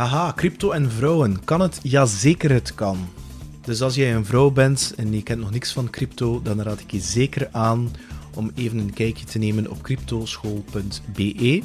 [0.00, 1.44] Haha, crypto en vrouwen.
[1.44, 1.80] Kan het?
[1.82, 3.08] Jazeker, het kan.
[3.60, 6.80] Dus als jij een vrouw bent en je kent nog niks van crypto, dan raad
[6.80, 7.90] ik je zeker aan
[8.34, 11.62] om even een kijkje te nemen op cryptoschool.be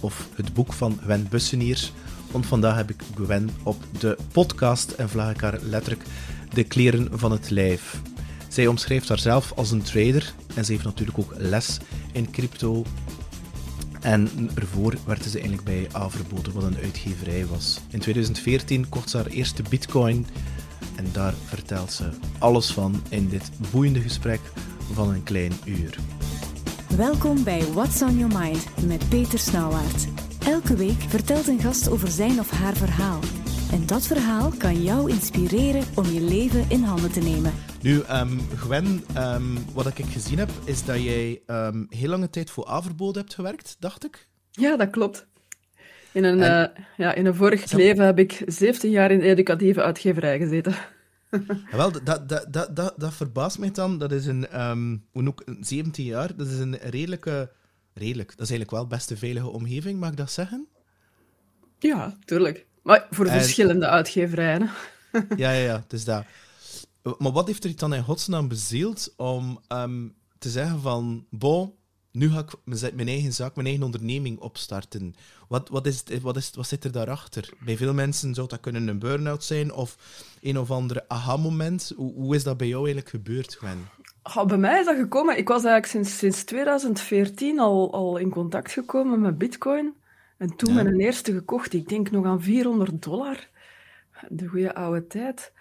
[0.00, 1.92] of het boek van Gwen Busseniers.
[2.30, 6.02] Want vandaag heb ik Gwen op de podcast en vraag ik haar letterlijk
[6.52, 8.00] de kleren van het lijf.
[8.48, 11.78] Zij omschrijft haarzelf als een trader en ze heeft natuurlijk ook les
[12.12, 12.84] in crypto
[14.00, 17.80] en ervoor werd ze eigenlijk bij Averboden, wat een uitgeverij was.
[17.90, 20.26] In 2014 kocht ze haar eerste bitcoin
[20.96, 24.40] en daar vertelt ze alles van in dit boeiende gesprek
[24.92, 25.98] van een klein uur.
[26.96, 30.06] Welkom bij What's on Your Mind met Peter Snauwaard.
[30.46, 33.20] Elke week vertelt een gast over zijn of haar verhaal.
[33.72, 37.52] En dat verhaal kan jou inspireren om je leven in handen te nemen.
[37.82, 42.50] Nu, um, Gwen, um, wat ik gezien heb, is dat jij um, heel lange tijd
[42.50, 44.28] voor Averboden hebt gewerkt, dacht ik?
[44.50, 45.26] Ja, dat klopt.
[46.12, 46.72] In een, en...
[46.76, 50.74] uh, ja, in een vorig leven heb ik 17 jaar in educatieve uitgeverij gezeten.
[51.70, 53.98] Wel, dat, dat, dat, dat, dat verbaast mij dan.
[53.98, 57.50] Dat is een, um, ook 17 jaar, dat is een redelijke,
[57.94, 60.68] redelijk, dat is eigenlijk wel best een veilige omgeving, mag ik dat zeggen?
[61.78, 62.66] Ja, tuurlijk.
[62.82, 63.32] Maar voor en...
[63.32, 64.70] verschillende uitgeverijen.
[65.36, 66.24] Ja, ja, ja, het is dat.
[67.18, 71.76] Maar wat heeft er dan in godsnaam bezield om um, te zeggen van, bo,
[72.12, 75.14] nu ga ik mijn eigen zaak, mijn eigen onderneming opstarten.
[75.48, 77.52] Wat, wat, is het, wat, is, wat zit er daarachter?
[77.64, 79.96] Bij veel mensen zou dat kunnen een burn-out zijn of
[80.40, 81.92] een of andere aha-moment.
[81.96, 83.88] Hoe, hoe is dat bij jou eigenlijk gebeurd, Gwen?
[84.22, 85.38] Oh, bij mij is dat gekomen.
[85.38, 89.94] Ik was eigenlijk sinds, sinds 2014 al, al in contact gekomen met Bitcoin.
[90.36, 90.82] En toen ja.
[90.82, 91.72] mijn eerste gekocht.
[91.72, 93.48] Ik denk nog aan 400 dollar.
[94.28, 95.52] De goede oude tijd.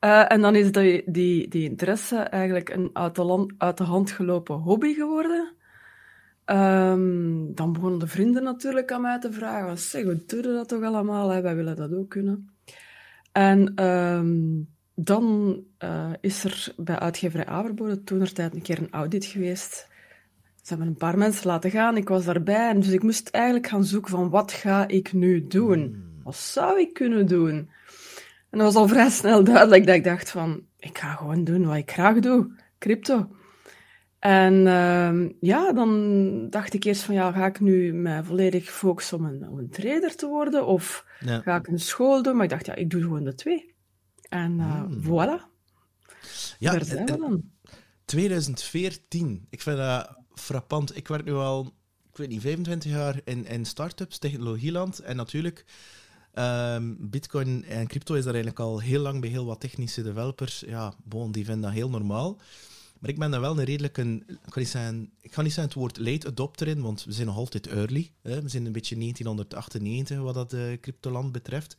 [0.00, 3.84] Uh, en dan is die, die, die interesse eigenlijk een uit de, land, uit de
[3.84, 5.54] hand gelopen hobby geworden.
[6.46, 10.82] Um, dan begonnen de vrienden natuurlijk aan mij te vragen: zeg, we doen dat toch
[10.82, 11.28] allemaal?
[11.28, 11.40] Hè?
[11.40, 12.50] Wij willen dat ook kunnen.
[13.32, 18.92] En um, dan uh, is er bij uitgeverij Averboden toen er tijd een keer een
[18.92, 19.88] audit geweest.
[20.62, 22.68] Ze hebben een paar mensen laten gaan, ik was daarbij.
[22.68, 25.78] En dus ik moest eigenlijk gaan zoeken van wat ga ik nu doen?
[25.78, 26.22] Hmm.
[26.22, 27.70] Wat zou ik kunnen doen?
[28.54, 31.66] En dat was al vrij snel duidelijk dat ik dacht van, ik ga gewoon doen
[31.66, 33.36] wat ik graag doe, crypto.
[34.18, 39.18] En uh, ja, dan dacht ik eerst van, ja, ga ik nu mij volledig focussen
[39.18, 40.66] om een, om een trader te worden?
[40.66, 41.40] Of ja.
[41.40, 42.34] ga ik een school doen?
[42.34, 43.74] Maar ik dacht, ja, ik doe gewoon de twee.
[44.28, 45.02] En uh, hmm.
[45.02, 45.52] voilà.
[46.58, 47.42] Ja, Daar zijn we dan.
[48.04, 49.46] 2014.
[49.50, 50.96] Ik vind dat frappant.
[50.96, 51.74] Ik werk nu al,
[52.10, 54.98] ik weet niet, 25 jaar in, in start-ups, technologieland.
[54.98, 55.64] En natuurlijk
[56.38, 60.64] Um, Bitcoin en crypto is daar eigenlijk al heel lang bij heel wat technische developers.
[60.66, 62.40] Ja, bon, die vinden dat heel normaal.
[62.98, 65.52] Maar ik ben daar wel een redelijk een, ik ga niet zeggen, ik ga niet
[65.52, 68.10] zeggen het woord late adopter in, want we zijn nog altijd early.
[68.22, 68.42] Hè.
[68.42, 71.76] We zijn een beetje 1998 wat dat uh, cryptoland betreft.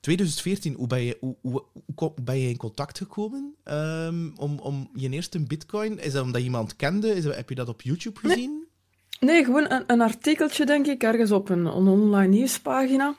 [0.00, 4.90] 2014, hoe ben je, hoe, hoe, hoe ben je in contact gekomen um, om, om
[4.94, 5.98] je eerste bitcoin?
[5.98, 7.14] Is dat omdat je iemand kende?
[7.14, 8.66] Is dat, heb je dat op YouTube gezien?
[9.20, 13.16] Nee, nee gewoon een, een, artikeltje, denk ik, ergens op een, een online nieuwspagina.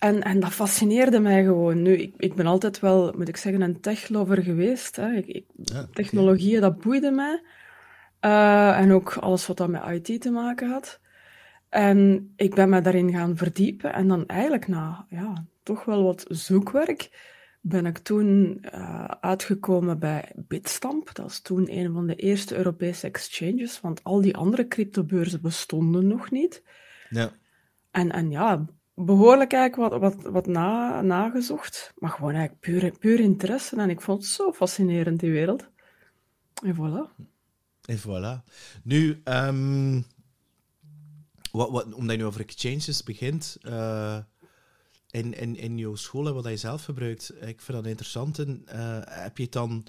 [0.00, 1.82] En, en dat fascineerde mij gewoon.
[1.82, 4.96] Nu, ik, ik ben altijd wel, moet ik zeggen, een techlover geweest.
[4.96, 5.12] Hè.
[5.12, 7.42] Ik, ik, ja, technologieën, dat boeide mij.
[8.20, 11.00] Uh, en ook alles wat dat met IT te maken had.
[11.68, 13.92] En ik ben me daarin gaan verdiepen.
[13.92, 17.10] En dan eigenlijk na ja, toch wel wat zoekwerk
[17.60, 21.14] ben ik toen uh, uitgekomen bij Bitstamp.
[21.14, 26.06] Dat is toen een van de eerste Europese exchanges, want al die andere cryptobeurzen bestonden
[26.06, 26.62] nog niet.
[27.08, 27.30] Ja.
[27.90, 31.92] En, en ja, behoorlijk eigenlijk wat, wat, wat na, nagezocht.
[31.98, 33.76] Maar gewoon eigenlijk puur, puur interesse.
[33.76, 35.68] En ik vond het zo fascinerend, die wereld.
[36.62, 37.28] En voilà.
[37.84, 38.44] En voilà.
[38.82, 40.04] Nu, um,
[41.52, 44.18] wat, wat, omdat je nu over exchanges begint, uh,
[45.10, 48.38] in, in, in jouw school wat je zelf gebruikt, ik vind dat interessant.
[48.38, 49.86] En, uh, heb je dan...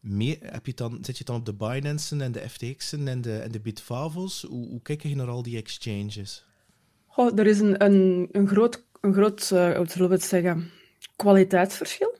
[0.00, 3.38] Meer, heb je dan, zit je dan op de Binance'en en de FTX'en en de,
[3.38, 4.42] en de Bitfavos?
[4.42, 6.44] Hoe, hoe kijk je naar al die exchanges?
[7.16, 10.70] Er is een, een, een groot, een groot uh, hoe zullen we het zeggen,
[11.16, 12.18] kwaliteitsverschil.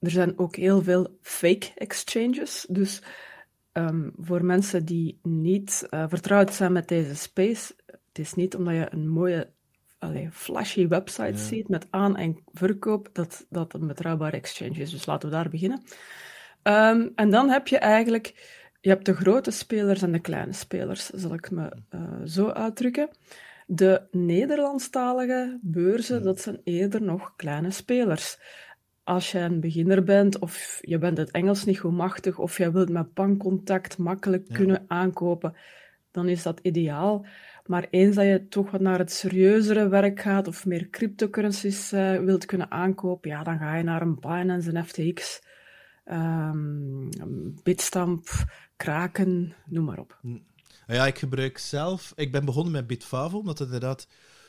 [0.00, 2.66] Er zijn ook heel veel fake exchanges.
[2.68, 3.02] Dus
[3.72, 8.74] um, voor mensen die niet uh, vertrouwd zijn met deze space, het is niet omdat
[8.74, 9.50] je een mooie,
[10.32, 11.36] flashy website ja.
[11.36, 14.90] ziet met aan- en verkoop, dat dat een betrouwbare exchange is.
[14.90, 15.82] Dus laten we daar beginnen.
[16.62, 18.26] Um, en dan heb je eigenlijk,
[18.80, 23.08] je hebt de grote spelers en de kleine spelers, zal ik me uh, zo uitdrukken.
[23.68, 28.38] De Nederlandstalige beurzen, dat zijn eerder nog kleine spelers.
[29.04, 32.70] Als je een beginner bent of je bent het Engels niet goed machtig of je
[32.70, 34.54] wilt met bankcontact makkelijk ja.
[34.54, 35.54] kunnen aankopen,
[36.10, 37.26] dan is dat ideaal.
[37.66, 42.18] Maar eens dat je toch wat naar het serieuzere werk gaat of meer cryptocurrencies uh,
[42.18, 45.42] wilt kunnen aankopen, ja, dan ga je naar een Binance, een FTX,
[46.04, 47.08] um,
[47.62, 48.28] Bitstamp,
[48.76, 50.20] Kraken, noem maar op.
[50.86, 50.92] Hm.
[50.92, 52.12] Ja, ik gebruik zelf...
[52.16, 54.08] Ik ben begonnen met Bitfavo, omdat het inderdaad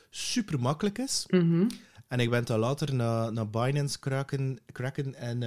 [0.10, 1.25] super makkelijk is.
[1.30, 1.68] Mm
[2.07, 5.42] En ik ben dan later naar, naar Binance, Kraken, Kraken en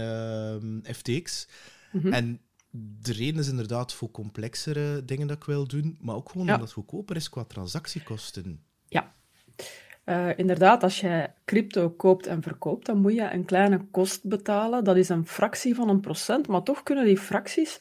[0.85, 1.49] uh, FTX.
[1.91, 2.13] -hmm.
[2.13, 2.41] En
[2.71, 6.61] de reden is inderdaad voor complexere dingen dat ik wil doen, maar ook gewoon omdat
[6.61, 8.65] het goedkoper is qua transactiekosten.
[8.89, 9.13] Ja.
[10.07, 14.85] Uh, inderdaad, als je crypto koopt en verkoopt, dan moet je een kleine kost betalen.
[14.85, 17.81] Dat is een fractie van een procent, maar toch kunnen die fracties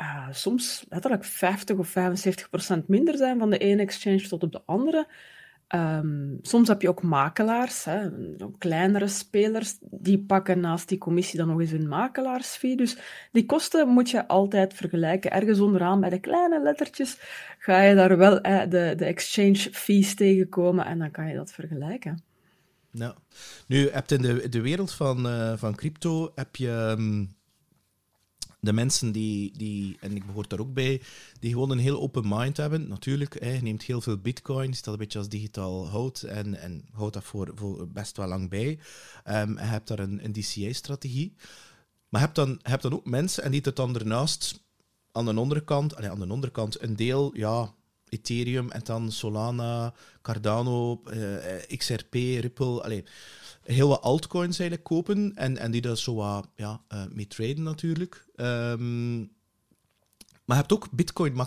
[0.00, 4.52] uh, soms letterlijk 50 of 75 procent minder zijn van de ene exchange tot op
[4.52, 5.06] de andere.
[5.74, 8.08] Um, soms heb je ook makelaars, hè,
[8.58, 12.76] kleinere spelers, die pakken naast die commissie dan nog eens een makelaarsfee.
[12.76, 12.96] Dus
[13.32, 15.30] die kosten moet je altijd vergelijken.
[15.30, 17.18] Ergens onderaan bij de kleine lettertjes
[17.58, 22.22] ga je daar wel de, de exchange fees tegenkomen en dan kan je dat vergelijken.
[22.90, 23.14] Nou,
[23.66, 27.34] nu heb je in de, de wereld van, uh, van crypto heb je um,
[28.60, 31.02] de mensen die, die, en ik behoor daar ook bij,
[31.40, 32.88] die gewoon een heel open mind hebben.
[32.88, 36.84] Natuurlijk, hè, je neemt heel veel bitcoins, dat een beetje als digitaal hout en, en
[36.92, 38.78] houdt dat voor, voor best wel lang bij.
[39.28, 41.34] Um, je hebt daar een, een DCA-strategie.
[42.08, 44.62] Maar je hebt dan, hebt dan ook mensen, en die het dan daarnaast
[45.12, 47.74] aan de onderkant, allez, aan de onderkant een deel, ja,
[48.10, 53.02] Ethereum en dan Solana, Cardano, uh, XRP, Ripple, allez,
[53.62, 57.62] heel wat altcoins eigenlijk kopen en, en die daar zo wat ja, uh, mee traden
[57.62, 58.24] natuurlijk.
[58.36, 59.30] Um,
[60.50, 61.46] maar je hebt ook bitcoin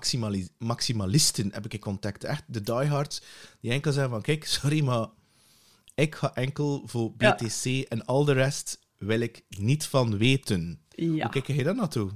[0.57, 2.23] maximalisten, heb ik in contact.
[2.23, 3.21] Echt de diehards
[3.61, 5.07] die enkel zeggen van, kijk, sorry, maar
[5.95, 10.79] ik ga enkel voor BTC en al de rest wil ik niet van weten.
[10.89, 11.23] Ja.
[11.23, 12.09] Hoe kijk je daar naartoe?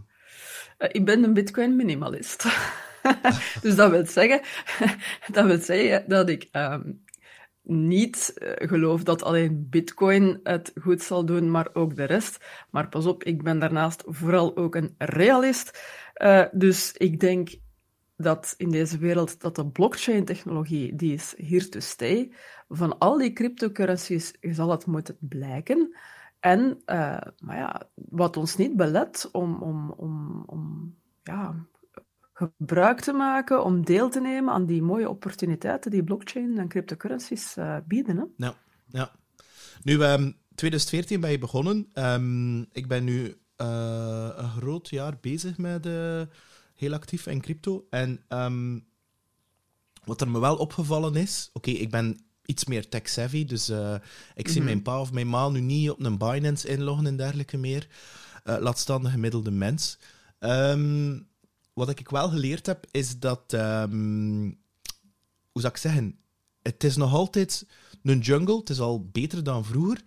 [0.79, 2.45] Uh, ik ben een bitcoin minimalist.
[3.61, 4.41] dus dat wil zeggen,
[5.35, 7.05] dat wil zeggen dat ik um,
[7.67, 12.45] niet uh, geloof dat alleen Bitcoin het goed zal doen, maar ook de rest.
[12.71, 15.79] Maar pas op, ik ben daarnaast vooral ook een realist.
[16.21, 17.49] Uh, dus ik denk
[18.17, 22.31] dat in deze wereld dat de blockchain-technologie, die is here to stay.
[22.69, 25.95] Van al die cryptocurrencies zal het moeten blijken.
[26.39, 31.65] En, uh, maar ja, wat ons niet belet om, om, om, om ja,
[32.37, 37.57] gebruik te maken om deel te nemen aan die mooie opportuniteiten die blockchain en cryptocurrencies
[37.57, 38.17] uh, bieden.
[38.17, 38.23] Hè?
[38.45, 38.55] Ja,
[38.87, 39.11] ja.
[39.83, 41.89] Nu, um, 2014 ben je begonnen.
[41.93, 43.23] Um, ik ben nu
[43.57, 46.21] uh, een groot jaar bezig met uh,
[46.75, 47.85] heel actief in crypto.
[47.89, 48.85] En um,
[50.03, 53.69] wat er me wel opgevallen is, oké, okay, ik ben iets meer tech-savvy, dus
[54.35, 54.65] ik zie mm -hmm.
[54.65, 57.87] mijn pa of mijn ma nu niet op een Binance inloggen en dergelijke meer.
[58.43, 59.99] laat staan de gemiddelde mens.
[60.39, 61.27] Um,
[61.77, 63.53] wat ik wel geleerd heb, is dat...
[63.53, 64.59] Um,
[65.51, 66.19] hoe zou ik zeggen?
[66.61, 67.65] Het is nog altijd
[68.03, 68.57] een jungle.
[68.57, 70.01] Het is al beter dan vroeger.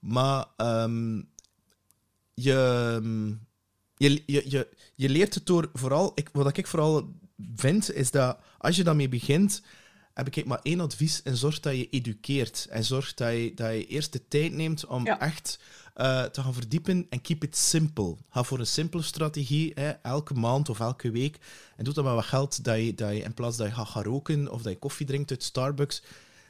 [0.00, 1.28] Maar um,
[2.34, 3.32] je,
[3.96, 6.12] je, je, je, je leert het door vooral...
[6.14, 7.18] Ik, wat ik vooral
[7.56, 9.62] vind, is dat als je daarmee begint
[10.14, 12.66] heb ik maar één advies en zorg dat je edukeert.
[12.70, 15.20] En zorg dat je, dat je eerst de tijd neemt om ja.
[15.20, 15.58] echt
[15.96, 18.16] uh, te gaan verdiepen en keep it simple.
[18.30, 21.38] Ga voor een simpele strategie, hè, elke maand of elke week.
[21.76, 23.88] En doe dat met wat geld dat je, dat je in plaats dat je gaat
[23.88, 26.02] gaan roken of dat je koffie drinkt uit Starbucks,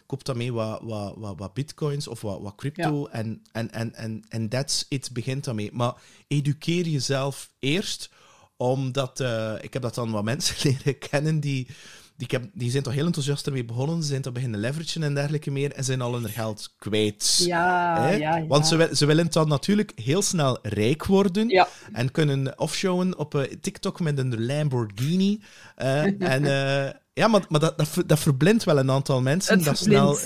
[0.06, 3.00] koop daarmee wat, wat, wat, wat bitcoins of wat, wat crypto.
[3.00, 3.19] Ja.
[3.19, 5.71] En, en, en, en, en that's it, begint daarmee.
[5.73, 5.95] Maar
[6.26, 8.11] educeer jezelf eerst,
[8.57, 11.69] omdat uh, ik heb dat dan wat mensen leren kennen die
[12.16, 14.02] die, heb, die zijn toch heel enthousiast ermee begonnen.
[14.02, 15.73] Ze zijn toch beginnen leveragen en dergelijke meer.
[15.73, 17.42] En zijn al hun geld kwijt.
[17.44, 18.47] Ja, ja, ja.
[18.47, 21.49] Want ze, ze willen dan natuurlijk heel snel rijk worden.
[21.49, 21.68] Ja.
[21.92, 25.40] En kunnen offshowen op uh, TikTok met een Lamborghini.
[25.78, 26.02] Uh,
[26.33, 26.42] en...
[26.42, 30.18] Uh, ja, maar, maar dat, dat, dat verblindt wel een aantal mensen dat snel,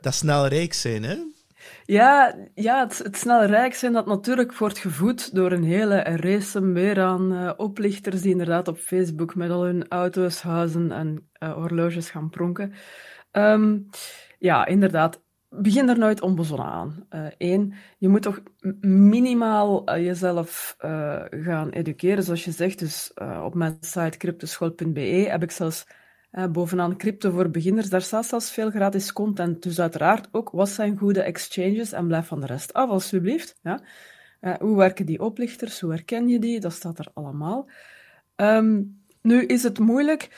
[0.00, 1.16] dat snel rijk zijn, hè?
[1.90, 6.60] Ja, ja het, het snel rijk zijn dat natuurlijk wordt gevoed door een hele race
[6.60, 11.52] meer aan uh, oplichters die inderdaad op Facebook met al hun auto's, huizen en uh,
[11.52, 12.72] horloges gaan pronken.
[13.32, 13.88] Um,
[14.38, 15.22] ja, inderdaad.
[15.48, 17.06] Begin er nooit onbezonnen aan.
[17.38, 18.42] Eén, uh, je moet toch
[18.80, 20.74] minimaal jezelf
[21.30, 22.78] gaan educeren, zoals je zegt.
[22.78, 25.86] Dus op mijn site cryptoschool.be heb ik zelfs
[26.38, 29.62] uh, bovenaan crypto voor beginners, daar staat zelfs veel gratis content.
[29.62, 33.58] Dus uiteraard ook, wat zijn goede exchanges en blijf van de rest af, alsjeblieft.
[33.62, 33.80] Ja.
[34.40, 37.68] Uh, hoe werken die oplichters, hoe herken je die, dat staat er allemaal.
[38.36, 40.28] Um, nu is het moeilijk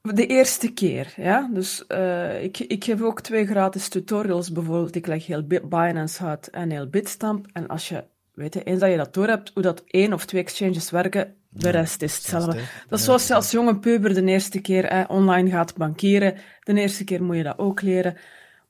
[0.00, 1.12] de eerste keer.
[1.16, 1.50] Ja?
[1.52, 6.50] Dus uh, ik, ik geef ook twee gratis tutorials, bijvoorbeeld ik leg heel Binance uit
[6.50, 7.46] en heel Bitstamp.
[7.52, 10.42] En als je weet eens dat je dat door hebt, hoe dat één of twee
[10.42, 12.60] exchanges werken, de rest is hetzelfde.
[12.88, 16.36] Dat is zoals je als jonge puber de eerste keer hè, online gaat bankieren.
[16.62, 18.16] De eerste keer moet je dat ook leren.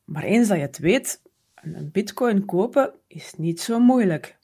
[0.05, 1.23] Maar eens dat je het weet,
[1.55, 4.39] een bitcoin kopen is niet zo moeilijk.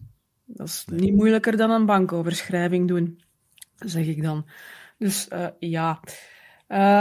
[0.45, 3.21] Dat is niet moeilijker dan een bankoverschrijving doen,
[3.76, 4.47] zeg ik dan.
[4.99, 6.00] Dus uh, ja.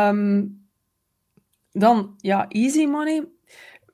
[0.09, 0.67] Um,
[1.71, 3.27] dan, ja, easy money.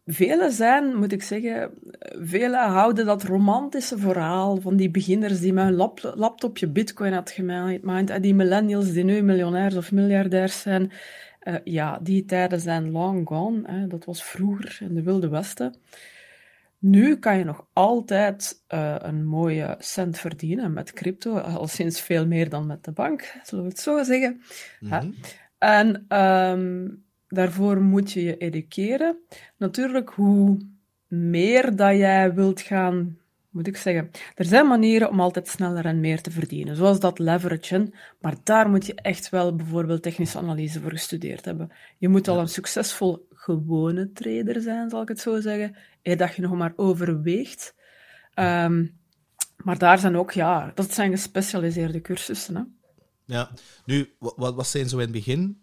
[0.06, 1.72] Velen zijn, moet ik zeggen,
[2.20, 7.36] velen houden dat romantische verhaal van die beginners die met een lap laptopje bitcoin had
[7.36, 10.92] en die millennials die nu miljonairs of miljardairs zijn.
[11.44, 13.62] Uh, ja, die tijden zijn long gone.
[13.72, 13.88] Hè.
[13.88, 15.76] Dat was vroeger in de Wilde Westen.
[16.78, 22.28] Nu kan je nog altijd uh, een mooie cent verdienen met crypto, al sinds veel
[22.28, 24.42] meer dan met de bank, zullen we het zo zeggen.
[24.80, 25.16] Mm -hmm.
[25.58, 29.18] En um, daarvoor moet je je educeren.
[29.58, 30.58] Natuurlijk, hoe
[31.08, 33.18] meer dat jij wilt gaan,
[33.50, 37.20] moet ik zeggen, er zijn manieren om altijd sneller en meer te verdienen, zoals dat
[37.20, 41.72] leveragen, maar daar moet je echt wel bijvoorbeeld technische analyse voor gestudeerd hebben.
[41.98, 46.36] Je moet al een succesvol gewone trader zijn, zal ik het zo zeggen, eer dat
[46.36, 47.76] je nog maar overweegt.
[48.36, 49.00] Um,
[49.64, 52.56] maar daar zijn ook, ja, dat zijn gespecialiseerde cursussen.
[52.56, 52.62] Hè?
[53.26, 53.52] Ja,
[53.86, 55.62] nu, wat, wat zijn zo in het begin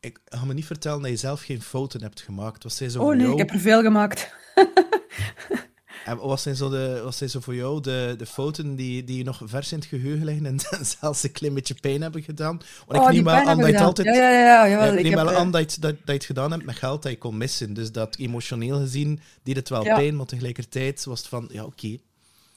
[0.00, 2.62] ik ga me niet vertellen dat je zelf geen fouten hebt gemaakt.
[2.62, 4.34] Wat zijn zo oh nee, ik heb er veel gemaakt.
[6.04, 9.18] en wat zijn zo, de, wat zijn zo voor jou de, de fouten die, die
[9.18, 10.60] je nog vers in het geheugen liggen en
[11.00, 12.60] zelfs een klein beetje pijn hebben gedaan?
[12.86, 14.08] Want oh, ik neem wel aan dat je altijd...
[14.08, 14.64] Ja, ja, ja.
[14.64, 17.02] ja, ik neem wel aan dat je, dat, dat je het gedaan hebt met geld
[17.02, 17.74] dat je kon missen.
[17.74, 21.98] Dus dat emotioneel gezien deed het wel pijn, maar tegelijkertijd was het van, ja oké,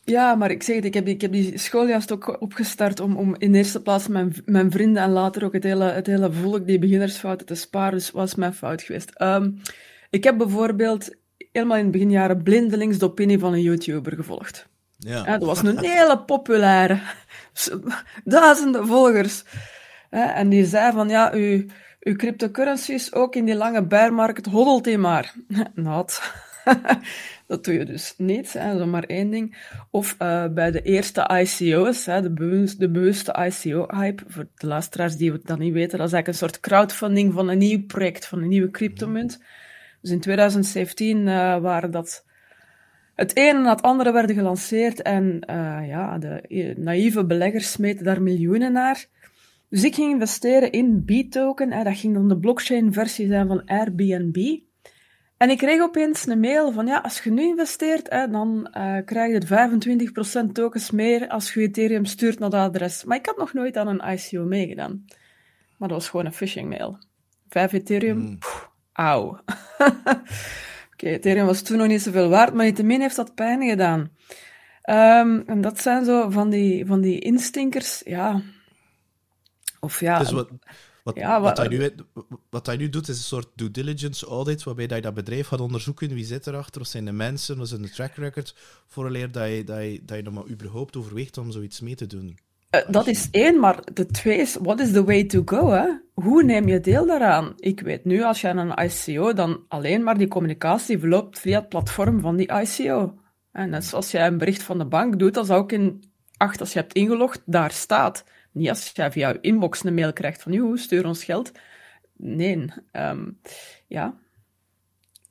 [0.03, 3.15] ja, maar ik zeg het, ik heb, ik heb die school juist ook opgestart om,
[3.15, 6.67] om in eerste plaats mijn, mijn vrienden en later ook het hele, het hele volk
[6.67, 7.97] die beginnersfouten te sparen.
[7.97, 9.21] Dus was mijn fout geweest.
[9.21, 9.61] Um,
[10.09, 11.15] ik heb bijvoorbeeld
[11.51, 14.67] helemaal in het beginjaren blindelings de opinie van een YouTuber gevolgd.
[14.97, 15.25] Ja.
[15.25, 16.99] ja dat was een hele populaire,
[18.23, 19.43] duizenden volgers.
[20.09, 21.65] En die zei van, ja, uw,
[21.99, 25.33] uw cryptocurrencies ook in die lange bearmarkt, hoddelt die maar.
[25.73, 26.21] Not.
[27.51, 29.57] Dat doe je dus niet, hè, dat is maar één ding.
[29.89, 35.17] Of uh, bij de eerste ICO's, hè, de, bewust, de bewuste ICO-hype, voor de luisteraars
[35.17, 38.25] die het dan niet weten, dat is eigenlijk een soort crowdfunding van een nieuw project,
[38.25, 39.43] van een nieuwe cryptomunt.
[40.01, 42.25] Dus in 2017 uh, eh, waren dat
[43.15, 48.21] het ene en het andere werden gelanceerd en uh, ja, de naïeve beleggers smeten daar
[48.21, 49.05] miljoenen naar.
[49.69, 54.59] Dus ik ging investeren in B-token, dat ging dan de blockchain-versie zijn van Airbnb.
[55.41, 58.97] En ik kreeg opeens een mail van, ja, als je nu investeert, hè, dan uh,
[59.05, 63.03] krijg je 25% tokens meer als je Ethereum stuurt naar dat adres.
[63.03, 65.05] Maar ik had nog nooit aan een ICO meegedaan.
[65.77, 66.97] Maar dat was gewoon een phishing mail.
[67.49, 68.37] 5 Ethereum, mm.
[68.93, 69.39] auw.
[70.93, 73.99] Oké, Ethereum was toen nog niet zoveel waard, maar niettemin heeft dat pijn gedaan.
[74.89, 78.41] Um, en dat zijn zo van die, van die instinkers, ja.
[79.79, 80.19] Of ja...
[80.19, 80.49] Dus wat,
[81.03, 81.91] wat, ja, wat, hij nu,
[82.49, 85.61] wat hij nu doet, is een soort due diligence audit, waarbij hij dat bedrijf gaat
[85.61, 86.13] onderzoeken.
[86.13, 86.81] Wie zit erachter?
[86.81, 87.57] Wat zijn de mensen?
[87.57, 88.55] Wat zijn de track record?
[88.87, 92.07] Vooraleer dat je, dat je, dat je nog maar überhaupt overweegt om zoiets mee te
[92.07, 92.37] doen.
[92.75, 95.69] Uh, dat is één, maar de twee is, what is the way to go?
[95.69, 95.85] Hè?
[96.13, 97.53] Hoe neem je deel daaraan?
[97.57, 101.59] Ik weet nu, als je aan een ICO, dan alleen maar die communicatie verloopt via
[101.59, 103.13] het platform van die ICO.
[103.51, 106.03] En net zoals jij een bericht van de bank doet, dat zou ook in
[106.37, 108.23] acht, als je hebt ingelogd, daar staat.
[108.51, 111.51] Niet als je via je inbox een mail krijgt van, joh, stuur ons geld.
[112.17, 112.65] Nee.
[112.91, 113.39] Um,
[113.87, 114.19] ja.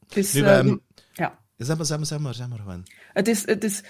[0.06, 0.80] Dus, nu, um,
[1.12, 1.38] ja.
[1.56, 2.86] Zeg maar, zeg maar, zeg maar, zeg maar gewoon.
[3.12, 3.82] Het is, het is,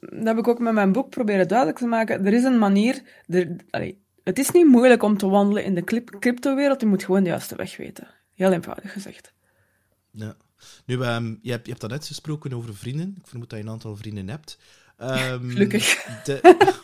[0.00, 2.26] dat heb ik ook met mijn boek proberen duidelijk te maken.
[2.26, 5.84] Er is een manier, er, allee, het is niet moeilijk om te wandelen in de
[6.18, 8.08] crypto-wereld, je moet gewoon de juiste weg weten.
[8.34, 9.32] Heel eenvoudig gezegd.
[10.10, 10.36] Ja.
[10.84, 13.14] Nu, um, je, hebt, je hebt dat net gesproken over vrienden.
[13.18, 14.58] Ik vermoed dat je een aantal vrienden hebt.
[15.00, 16.04] Um, Gelukkig.
[16.24, 16.40] De,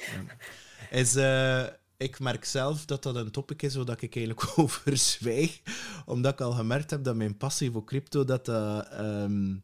[0.95, 1.17] is...
[1.17, 1.65] Uh,
[1.97, 5.61] ik merk zelf dat dat een topic is waar ik eigenlijk over zwijg.
[6.07, 8.89] Omdat ik al gemerkt heb dat mijn passie voor crypto, dat dat...
[9.01, 9.63] Um,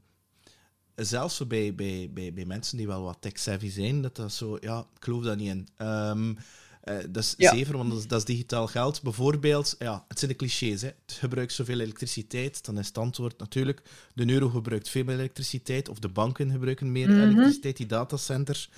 [0.94, 4.58] zelfs bij, bij, bij, bij mensen die wel wat tech-savvy zijn, dat dat zo...
[4.60, 5.68] Ja, ik geloof dat niet in.
[5.86, 6.36] Um,
[6.84, 7.54] uh, dat is ja.
[7.54, 9.02] zeker, want dat is, dat is, digitaal geld.
[9.02, 10.82] Bijvoorbeeld, ja, het zijn de clichés.
[10.82, 10.88] Hè.
[11.06, 13.82] Het gebruikt zoveel elektriciteit, dan is het antwoord natuurlijk.
[14.14, 17.22] De euro gebruikt veel meer elektriciteit, of de banken gebruiken meer mm -hmm.
[17.22, 18.70] elektriciteit, die datacenters.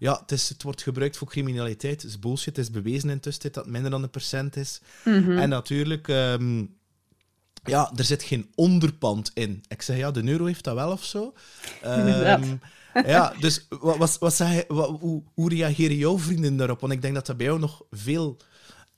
[0.00, 2.02] Ja, het, is, het wordt gebruikt voor criminaliteit.
[2.02, 2.56] Het is bullshit.
[2.56, 4.80] Het is bewezen intussen dat het minder dan een procent is.
[5.04, 5.38] Mm -hmm.
[5.38, 6.76] En natuurlijk, um,
[7.64, 9.64] ja, er zit geen onderpand in.
[9.68, 11.34] Ik zeg, ja, de euro heeft dat wel of zo.
[11.84, 12.60] Um,
[13.06, 16.80] ja, dus wat, wat, wat zeg wat, hoe, hoe reageren jouw vrienden daarop?
[16.80, 18.36] Want ik denk dat dat bij jou nog veel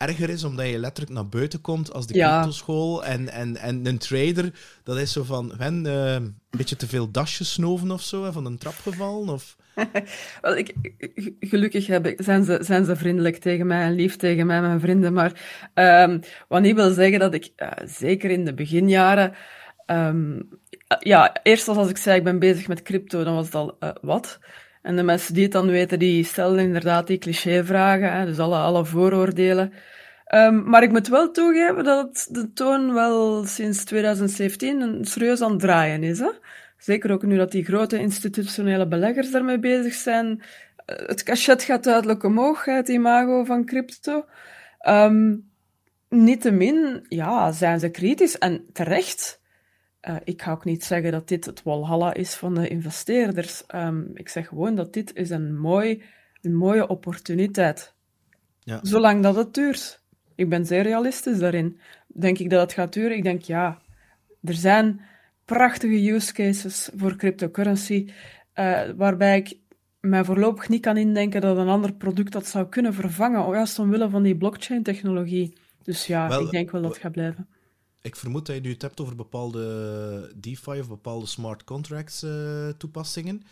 [0.08, 2.32] erger is omdat je letterlijk naar buiten komt als de Ja.
[2.32, 3.04] cryptoschool.
[3.04, 7.10] En, en, en een trader, dat is zo van, Wen, eh, een beetje te veel
[7.10, 9.28] dasjes snoven of zo, van een trap gevallen.
[9.28, 9.56] Of...
[10.42, 10.72] Wel, ik,
[11.40, 14.80] gelukkig heb ik, zijn, ze, zijn ze vriendelijk tegen mij en lief tegen mij, mijn
[14.80, 15.12] vrienden.
[15.12, 15.32] Maar
[15.74, 19.32] ehm, wat niet wil zeggen dat ik, eh, zeker in de beginjaren,
[19.86, 20.40] ehm,
[20.88, 23.76] eh, ja, eerst als ik zei ik ben bezig met crypto, dan was het al
[23.78, 24.38] eh, wat.
[24.82, 28.56] En de mensen die het dan weten, die stellen inderdaad die clichévragen, hè, dus alle,
[28.56, 29.72] alle vooroordelen.
[30.24, 35.50] Ehm, maar ik moet wel toegeven dat de toon wel sinds 2017 een serieus aan
[35.50, 36.18] het draaien is.
[36.18, 36.30] Hè?
[36.78, 40.42] Zeker ook nu dat die grote institutionele beleggers daarmee bezig zijn.
[40.84, 44.24] Eh, Het cachet gaat duidelijk omhoog, het imago van crypto.
[44.78, 45.34] Ehm
[46.12, 49.40] niettemin, ja, zijn ze kritisch en terecht.
[50.02, 53.66] Eh, ik ga ook niet zeggen dat dit het walhalla is van de investeerders.
[53.66, 56.02] Ehm, ik zeg gewoon dat dit is een, mooi,
[56.40, 57.94] een mooie opportuniteit.
[58.58, 58.78] Ja.
[58.82, 60.02] Zolang dat het duurt.
[60.34, 61.78] Ik ben zeer realistisch daarin.
[62.06, 63.16] Denk ik dat het gaat duren?
[63.16, 63.80] Ik denk ja.
[64.42, 65.00] Er zijn
[65.44, 68.10] prachtige use cases voor cryptocurrency,
[68.52, 69.58] eh, waarbij ik
[70.00, 74.10] mij voorlopig niet kan indenken dat een ander product dat zou kunnen vervangen, juist omwille
[74.10, 75.56] van die blockchain-technologie.
[75.82, 77.48] Dus ja, Wel, ik denk wel dat het gaat blijven.
[78.02, 82.68] Ik vermoed dat je nu het hebt over bepaalde DeFi of bepaalde smart contracts eh,
[82.78, 83.42] toepassingen.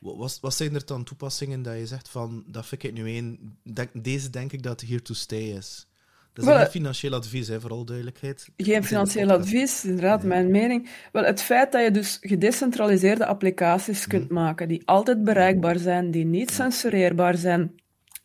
[0.00, 3.06] Wa- Wat, wat zijn er dan toepassingen dat je zegt van, dat vind ik nu
[3.06, 3.58] één,
[3.92, 5.88] deze denk ik dat here to stay is?
[6.32, 8.48] Dat is Wel, niet financieel advies, hè, voor alle duidelijkheid.
[8.56, 10.88] Geen financieel advies, inderdaad, mijn mening.
[11.12, 16.24] Wel, het feit dat je dus gedecentraliseerde applicaties kunt maken, die altijd bereikbaar zijn, die
[16.24, 17.74] niet censureerbaar zijn,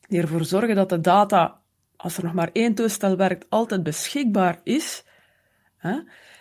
[0.07, 1.61] die ervoor zorgen dat de data,
[1.95, 5.03] als er nog maar één toestel werkt, altijd beschikbaar is.
[5.81, 6.00] Hè?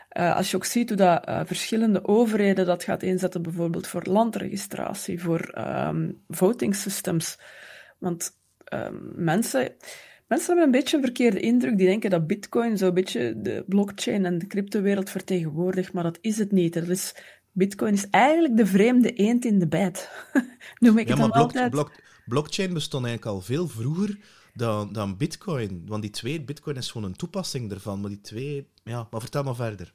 [0.09, 4.03] Eh, als je ook ziet hoe dat, eh, verschillende overheden dat gaat inzetten, bijvoorbeeld voor
[4.05, 7.39] landregistratie, voor ehm, voting systems.
[7.99, 8.31] Want
[8.65, 9.73] ehm, mensen,
[10.29, 11.77] mensen hebben een beetje een verkeerde indruk.
[11.79, 16.39] Die denken dat bitcoin zo'n beetje de blockchain en de cryptowereld vertegenwoordigt, maar dat is
[16.39, 16.75] het niet.
[16.75, 17.15] Dat is,
[17.53, 20.11] bitcoin is eigenlijk de vreemde eend in de bijt.
[20.79, 21.71] Noem ik Ja, het maar dan blok- altijd.
[21.71, 24.19] blok- blockchain bestond eigenlijk al veel vroeger
[24.55, 25.83] dan, dan bitcoin.
[25.87, 28.69] Want die twee, bitcoin is gewoon een toepassing ervan, maar die twee...
[28.85, 29.93] Ja, maar vertel maar verder.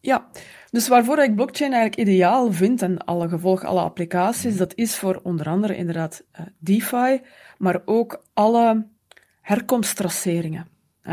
[0.00, 0.28] Ja,
[0.70, 5.20] dus waarvoor ik blockchain eigenlijk ideaal vind en alle gevolg, alle applicaties, dat is voor
[5.22, 7.20] onder andere inderdaad eh, DeFi,
[7.58, 8.86] maar ook alle
[9.40, 10.66] herkomsttraceringen.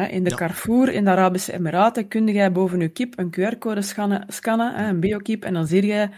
[0.09, 0.35] In de Ja.
[0.35, 4.99] Carrefour in de Arabische Emiraten kun jij boven je kip een QR-code scannen, scannen een
[4.99, 6.09] biokip, en dan zie je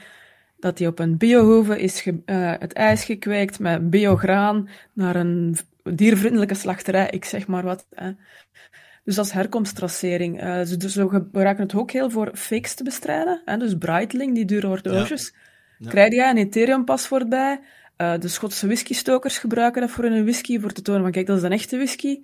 [0.59, 5.55] dat die op een biohoeve is ge- eh, het ijs gekweekt met biograan naar een
[5.83, 7.87] diervriendelijke slachterij, ik zeg maar wat.
[7.89, 8.11] Hè.
[9.03, 10.41] Dus dat is herkomsttracering.
[10.41, 13.41] Eh, ze, dus ze gebruiken het ook heel voor fakes te bestrijden.
[13.45, 13.57] Hè?
[13.57, 15.33] Dus Breitling, die dure horloges.
[15.77, 15.89] Ja.
[15.89, 17.59] Krijg jij een Ethereum-paswoord bij.
[17.95, 21.37] Eh, de Schotse whiskystokers gebruiken dat voor hun whisky, voor te tonen van kijk, dat
[21.37, 22.21] is een echte whisky.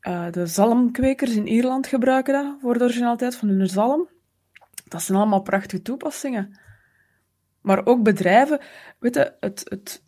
[0.00, 4.08] Eh, de zalmkwekers in Ierland gebruiken dat voor de originaliteit van hun zalm.
[4.88, 6.58] Dat zijn allemaal prachtige toepassingen.
[7.60, 8.60] Maar ook bedrijven,
[8.98, 10.03] weet je, het, het,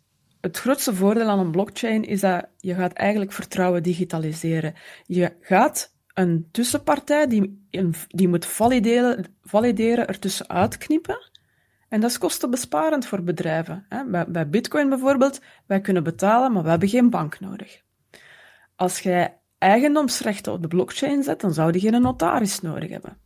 [0.47, 4.73] het grootste voordeel aan een blockchain is dat je gaat eigenlijk vertrouwen digitaliseren.
[5.05, 7.67] Je gaat een tussenpartij die,
[8.07, 11.29] die moet valideren, valideren ertussen uitknippen.
[11.89, 13.85] En dat is kostenbesparend voor bedrijven.
[14.07, 17.81] Bij, bij Bitcoin bijvoorbeeld, wij kunnen betalen, maar we hebben geen bank nodig.
[18.75, 23.17] Als jij eigendomsrechten op de blockchain zet, dan zou je geen notaris nodig hebben.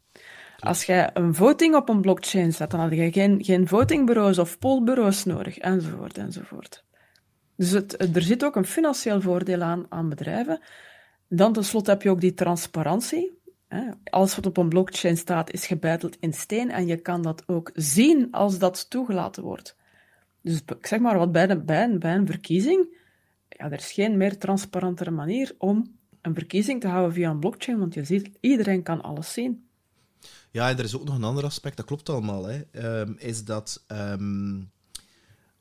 [0.59, 4.59] Als jij een voting op een blockchain zet, dan had je geen, geen votingbureaus of
[4.59, 6.83] polbureaus nodig, enzovoort, enzovoort.
[7.55, 10.59] Dus het, er zit ook een financieel voordeel aan, aan bedrijven.
[11.27, 13.39] Dan tenslotte heb je ook die transparantie.
[14.03, 17.71] Alles wat op een blockchain staat is gebeiteld in steen en je kan dat ook
[17.73, 19.75] zien als dat toegelaten wordt.
[20.41, 22.97] Dus ik zeg maar wat bij, de, bij een verkiezing,
[23.49, 27.79] ja, er is geen meer transparantere manier om een verkiezing te houden via een blockchain,
[27.79, 29.65] want je ziet, iedereen kan alles zien.
[30.51, 33.45] Ja, en er is ook nog een ander aspect, dat klopt allemaal, hè, ehm, is
[33.45, 34.59] dat ehm,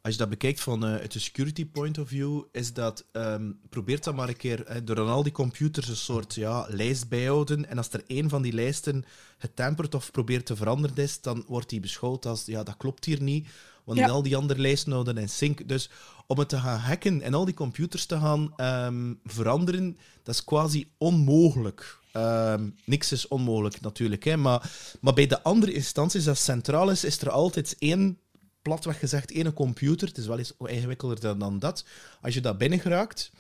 [0.03, 3.51] als je dat bekijkt van eh, uit de security point of view, is dat ehm,
[3.69, 7.09] probeert dat maar een keer hè, door aan al die computers een soort ja, lijst
[7.09, 7.69] bijhouden.
[7.69, 9.05] En als er één van die lijsten
[9.39, 13.23] getemperd of probeert te veranderen is, dan wordt die beschouwd als ja, dat klopt hier
[13.23, 13.49] niet.
[13.85, 14.09] Want Ja.
[14.09, 15.69] al die andere lijsten houden in sync.
[15.69, 15.91] Dus
[16.27, 20.45] om het te gaan hacken en al die computers te gaan ehm, veranderen, dat is
[20.45, 21.99] quasi onmogelijk.
[22.13, 27.05] Ehm, niks is onmogelijk natuurlijk, hè, maar, maar bij de andere instanties, dat centraal is,
[27.05, 28.19] is er altijd één,
[28.63, 30.09] platweg gezegd, één computer.
[30.09, 31.85] Het is wel eens ingewikkelder dan, dat.
[32.21, 33.31] Als je dat binnengeraakt,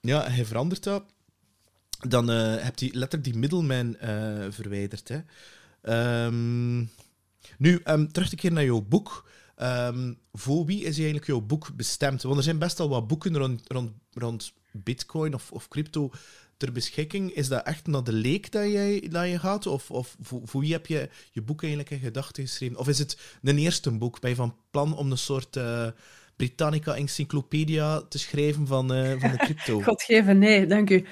[0.00, 1.04] ja, je verandert dat,
[2.08, 5.08] dan eh heb je letterlijk die middleman eh, verwijderd.
[5.08, 5.20] Hè.
[5.82, 6.78] Ehm,
[7.58, 9.30] nu, ehm, terug te keer naar jouw boek.
[9.54, 12.22] Ehm, voor wie is eigenlijk jouw boek bestemd?
[12.22, 16.10] Want er zijn best wel wat boeken rond, rond, rond bitcoin of, of crypto
[16.58, 17.32] ter beschikking?
[17.32, 19.66] Is dat echt naar de leek dat, jij, dat je gaat?
[19.66, 22.78] Of, of voor, wie heb je je boek eigenlijk in gedachten geschreven?
[22.78, 24.20] Of is het een eerste boek?
[24.20, 25.86] Ben je van plan om een soort uh,
[26.36, 29.80] Britannica Encyclopedia te schrijven van, uh, van de crypto?
[29.90, 31.06] God geven, nee, dank u.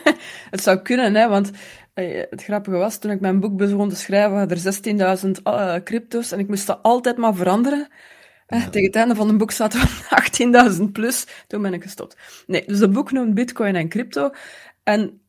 [0.50, 1.50] het zou kunnen, hè, want
[1.94, 5.74] uh, het grappige was, toen ik mijn boek begon te schrijven, waren er 16.000 uh,
[5.84, 7.88] crypto's en ik moest dat altijd maar veranderen.
[8.46, 8.68] Ja.
[8.68, 11.26] Tegen het einde van het boek zaten we 18.000 plus.
[11.46, 12.16] Toen ben ik gestopt.
[12.46, 14.30] Nee, dus het boek noemt Bitcoin en crypto.
[14.88, 15.20] En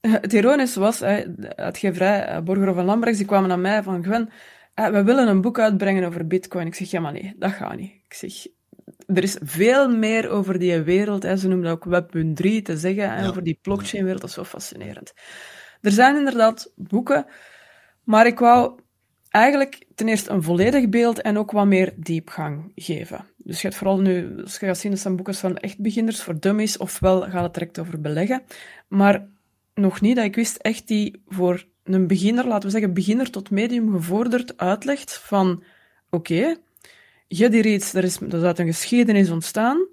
[0.00, 4.28] het ironische was, uitgeverij eh, Borger van Lambrechts, die kwamen naar mij van Gwen,
[4.74, 6.66] eh, we willen een boek uitbrengen over bitcoin.
[6.66, 7.92] Ik zeg, ja maar nee, dat gaat niet.
[8.04, 8.46] Ik zeg,
[9.06, 11.36] er is veel meer over die wereld, hè.
[11.36, 15.12] ze noemen dat ook Web.3 te zeggen, hè, over die blockchain-wereld, dat is zo fascinerend.
[15.80, 17.26] Er zijn inderdaad boeken,
[18.04, 18.80] maar ik wou
[19.36, 23.24] eigenlijk ten eerste een volledig beeld en ook wat meer diepgang geven.
[23.36, 26.22] Dus je hebt vooral nu, als je gaat zien, dat zijn boeken van echt beginners
[26.22, 28.42] voor dummies, ofwel gaat het direct over beleggen.
[28.88, 29.26] Maar
[29.74, 33.50] nog niet dat ik wist echt die voor een beginner, laten we zeggen beginner tot
[33.50, 35.62] medium gevorderd, uitlegt van
[36.10, 36.56] oké, okay,
[37.28, 39.86] je die reeds, er is, er is uit een geschiedenis ontstaan,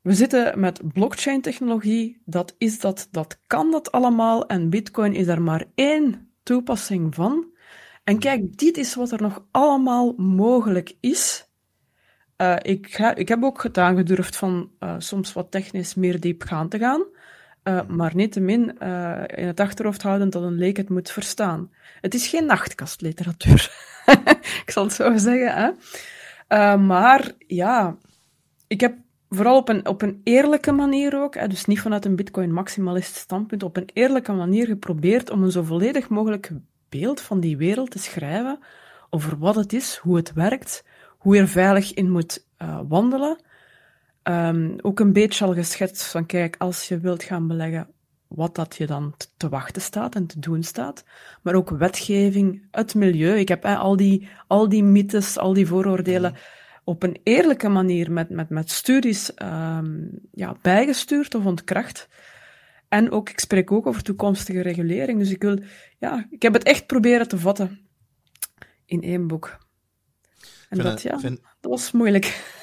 [0.00, 5.42] we zitten met blockchain-technologie, dat is dat, dat kan dat allemaal, en bitcoin is er
[5.42, 7.54] maar één toepassing van.
[8.06, 11.48] En kijk, dit is wat er nog allemaal mogelijk is.
[12.36, 16.68] Uh, ik, ga, ik heb ook het aangedurfd van uh, soms wat technisch meer diepgaan
[16.68, 17.04] te gaan.
[17.64, 21.70] Uh, maar niettemin uh, in het achterhoofd houden dat een leek het moet verstaan.
[22.00, 23.70] Het is geen nachtkastliteratuur.
[24.64, 25.74] ik zal het zo zeggen.
[26.48, 26.76] Hè?
[26.76, 27.96] Maar ja,
[28.66, 28.94] ik heb
[29.28, 33.62] vooral op een, op een eerlijke manier ook, hè, dus niet vanuit een bitcoin-maximalist standpunt,
[33.62, 36.50] op een eerlijke manier geprobeerd om een zo volledig mogelijk
[36.88, 38.58] beeld van die wereld te schrijven
[39.10, 40.84] over wat het is, hoe het werkt,
[41.18, 43.38] hoe je er veilig in moet uh, wandelen.
[44.22, 47.88] Um, ook een beetje al geschetst van, kijk, als je wilt gaan beleggen,
[48.28, 51.04] wat dat je dan te wachten staat en te doen staat.
[51.42, 53.38] Maar ook wetgeving, het milieu.
[53.38, 56.34] Ik heb eh, al, die, al die mythes, al die vooroordelen
[56.84, 62.08] op een eerlijke manier met, met, met studies um, ja, bijgestuurd of ontkracht.
[62.88, 65.18] En ook, ik spreek ook over toekomstige regulering.
[65.18, 65.58] Dus ik wil,
[65.98, 67.80] ja, ik heb het echt proberen te vatten
[68.84, 69.58] in één boek.
[70.68, 71.40] En dat, ja, vind...
[71.60, 72.24] dat was moeilijk.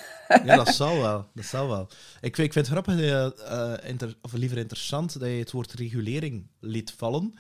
[0.46, 1.30] Ja, dat zal wel.
[1.34, 1.90] Dat zal wel.
[2.22, 6.48] Ik, ik vind het grappig, uh, inter, of liever interessant, dat je het woord regulering
[6.60, 7.34] liet vallen.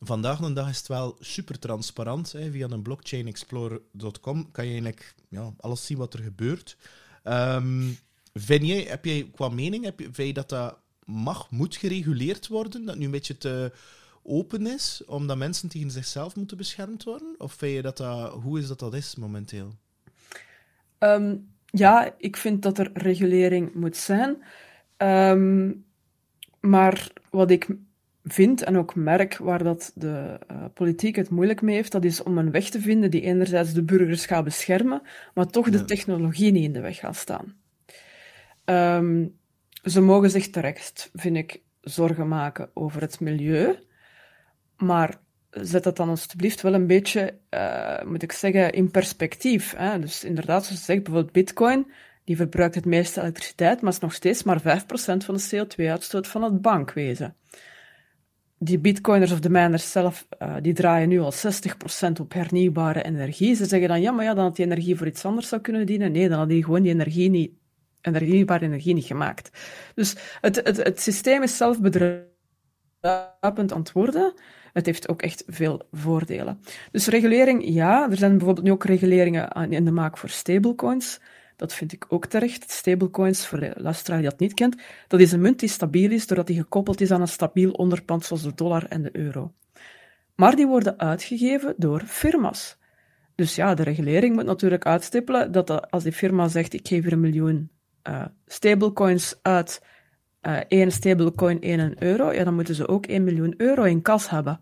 [0.00, 2.32] Vandaag de dag is het wel super transparant.
[2.32, 2.50] Hè.
[2.50, 6.76] Via een blockchainexplorer.com kan je eigenlijk ja, alles zien wat er gebeurt.
[7.24, 7.98] Um,
[8.34, 12.48] vind jij, heb jij qua mening, heb je, vind je dat dat mag, moet gereguleerd
[12.48, 12.84] worden?
[12.84, 13.72] Dat nu een beetje te
[14.22, 17.34] open is, omdat mensen tegen zichzelf moeten beschermd worden?
[17.38, 19.74] Of vind je dat dat, hoe is dat dat is momenteel?
[20.98, 24.42] Um, ja, ik vind dat er regulering moet zijn.
[24.96, 25.84] Um,
[26.60, 27.68] maar wat ik
[28.24, 32.22] vind en ook merk waar dat de uh, politiek het moeilijk mee heeft, dat is
[32.22, 35.02] om een weg te vinden die enerzijds de burgers gaat beschermen,
[35.34, 37.54] maar toch de technologie niet in de weg gaat staan.
[38.64, 39.36] Um,
[39.86, 43.78] ze mogen zich terecht, vind ik, zorgen maken over het milieu,
[44.76, 45.20] maar
[45.50, 49.74] zet dat dan alsjeblieft wel een beetje, uh, moet ik zeggen, in perspectief.
[49.76, 49.98] Hè?
[49.98, 51.90] Dus inderdaad, zoals je zegt, bijvoorbeeld Bitcoin,
[52.24, 56.42] die verbruikt het meeste elektriciteit, maar is nog steeds maar 5% van de CO2-uitstoot van
[56.42, 57.34] het bankwezen.
[58.58, 63.54] Die bitcoiners of de miners zelf, uh, die draaien nu al 60% op hernieuwbare energie.
[63.54, 65.86] Ze zeggen dan, ja, maar ja, dan had die energie voor iets anders zou kunnen
[65.86, 66.12] dienen.
[66.12, 67.50] Nee, dan had die gewoon die energie niet,
[68.14, 69.50] hernieuwbare energie niet gemaakt.
[69.94, 74.34] Dus het, het, het systeem is zelf bedruipend antwoorden.
[74.72, 76.60] Het heeft ook echt veel voordelen.
[76.90, 78.10] Dus regulering, ja.
[78.10, 81.20] Er zijn bijvoorbeeld nu ook reguleringen in de maak voor stablecoins.
[81.56, 82.70] Dat vind ik ook terecht.
[82.70, 84.76] Stablecoins, voor de luisteraar die dat niet kent,
[85.08, 88.24] dat is een munt die stabiel is doordat die gekoppeld is aan een stabiel onderpand
[88.24, 89.52] zoals de dollar en de euro.
[90.34, 92.76] Maar die worden uitgegeven door firma's.
[93.34, 97.12] Dus ja, de regulering moet natuurlijk uitstippelen dat als die firma zegt ik geef hier
[97.12, 97.70] een miljoen
[98.08, 99.82] uh, stablecoins uit
[100.42, 104.30] uh, één stablecoin 1 euro, ja, dan moeten ze ook 1 miljoen euro in kas
[104.30, 104.60] hebben.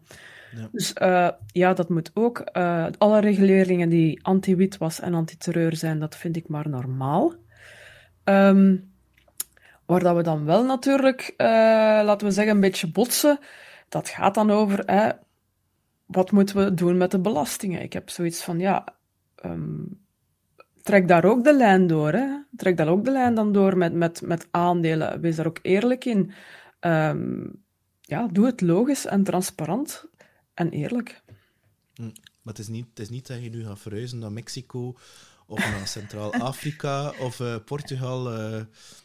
[0.57, 0.69] Ja.
[0.73, 2.51] Dus uh, ja, dat moet ook.
[2.53, 7.35] Uh, alle reguleringen die anti-witwas en anti-terreur zijn, dat vind ik maar normaal.
[8.25, 8.93] Um,
[9.87, 13.39] waar dat we dan wel natuurlijk, laten we zeggen, een beetje botsen,
[13.89, 15.11] dat gaat dan over hè,
[16.07, 17.83] wat moeten we doen met de belastingen.
[17.83, 18.85] Ik heb zoiets van, ja,
[19.45, 20.04] um,
[20.85, 22.13] trek daar ook de lijn door.
[22.13, 22.27] Hè.
[22.57, 25.21] Trek daar ook de lijn dan door met, met, met aandelen.
[25.21, 26.33] Wees daar ook eerlijk in.
[26.81, 27.63] Um,
[28.01, 30.05] ja, doe het logisch en transparant
[30.55, 31.23] en eerlijk.
[31.95, 32.03] Hm.
[32.43, 34.95] Maar het is, niet, het is niet dat je nu gaat verhuizen naar Mexico
[35.47, 38.61] of naar Centraal-Afrika of uh, Portugal, uh,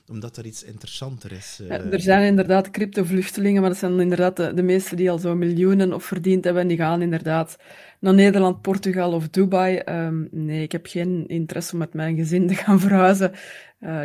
[0.07, 1.59] omdat er iets interessanter is.
[1.67, 5.35] Ja, er zijn inderdaad crypto-vluchtelingen, maar dat zijn inderdaad de, de meeste die al zo
[5.35, 6.67] miljoenen of verdiend hebben.
[6.67, 7.57] Die gaan inderdaad
[7.99, 9.81] naar Nederland, Portugal of Dubai.
[9.85, 13.31] Um, nee, ik heb geen interesse om met mijn gezin te gaan verhuizen.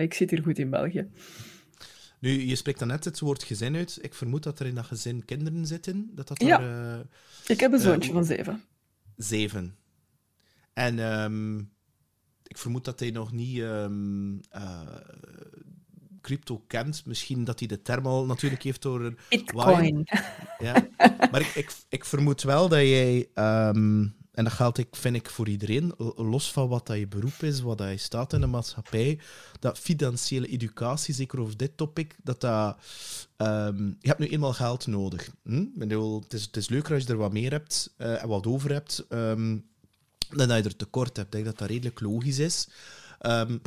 [0.01, 1.09] Ik zit hier goed in België.
[2.20, 3.99] Nu, je spreekt dan net het woord gezin uit.
[4.01, 6.11] Ik vermoed dat er in dat gezin kinderen zitten.
[6.14, 7.03] Dat dat ja, daar,
[7.47, 8.62] ik heb een zoontje van zeven.
[9.16, 9.77] Zeven.
[10.73, 11.70] En um,
[12.46, 14.80] ik vermoed dat hij nog niet um, uh,
[16.20, 17.04] crypto kent.
[17.07, 19.14] Misschien dat hij de term al natuurlijk heeft door...
[19.28, 20.07] Bitcoin.
[20.59, 20.88] Ja.
[21.30, 23.28] Maar ik, ik, ik vermoed wel dat jij...
[23.35, 27.42] Um, en dat geldt, ik, vind ik, voor iedereen, los van wat dat je beroep
[27.42, 29.18] is, wat dat je staat in de maatschappij,
[29.61, 32.78] dat financiële educatie, zeker over dit topic, dat dat...
[33.37, 35.30] Um, je hebt nu eenmaal geld nodig.
[35.42, 35.61] Hm?
[35.61, 38.28] Ik bedoel, het, is, het is leuker als je er wat meer hebt uh, en
[38.28, 39.64] wat over hebt, um,
[40.29, 41.27] dat je er tekort hebt.
[41.27, 42.69] Ik denk dat dat redelijk logisch is.
[43.21, 43.61] Um,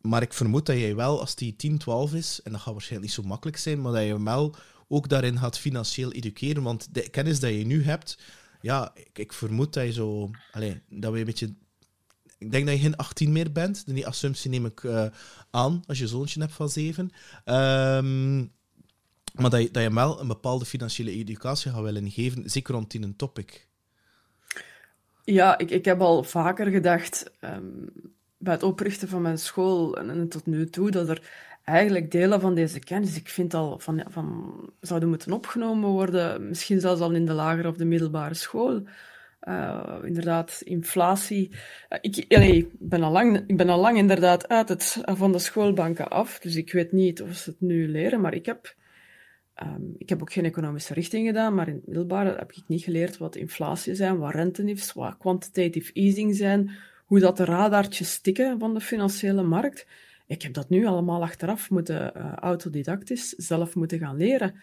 [0.00, 3.10] maar ik vermoed dat jij wel, als die 10, 12 is, en dat gaat waarschijnlijk
[3.10, 4.54] niet zo makkelijk zijn, maar dat je wel
[4.88, 6.62] ook daarin gaat financieel educeren.
[6.62, 8.18] Want de kennis die je nu hebt,
[8.60, 10.30] ja, ik, ik vermoed dat je zo...
[10.52, 11.54] Allez, dat we een beetje...
[12.38, 13.86] Ik denk dat je geen 18 meer bent.
[13.86, 15.06] Die assumptie neem ik uh,
[15.50, 17.10] aan, als je zoontje hebt van 7.
[17.44, 18.52] Um,
[19.34, 22.94] maar dat je, dat je wel een bepaalde financiële educatie gaat willen geven, zeker rond
[22.94, 23.68] in een topic.
[25.26, 27.90] Ja, ik, ik heb al vaker gedacht, um,
[28.36, 31.22] bij het oprichten van mijn school en, tot nu toe, dat er
[31.64, 36.80] eigenlijk delen van deze kennis, ik vind al van, van zouden moeten opgenomen worden, misschien
[36.80, 38.82] zelfs al in de lagere of de middelbare school.
[39.42, 41.50] Uh, inderdaad, inflatie.
[41.88, 46.08] Uh, ik, ben al lang, ik ben al lang inderdaad uit het, van de schoolbanken
[46.08, 48.74] af, dus ik weet niet of ze het nu leren, maar ik heb,
[49.62, 52.82] um, ik heb ook geen economische richting gedaan, maar in het middelbare heb ik niet
[52.82, 56.70] geleerd wat inflatie zijn, wat rente is, wat quantitative easing zijn,
[57.04, 59.86] hoe dat de radartjes tikken van de financiële markt.
[60.26, 64.54] Ik heb dat nu allemaal achteraf moeten uh, autodidactisch zelf moeten gaan leren.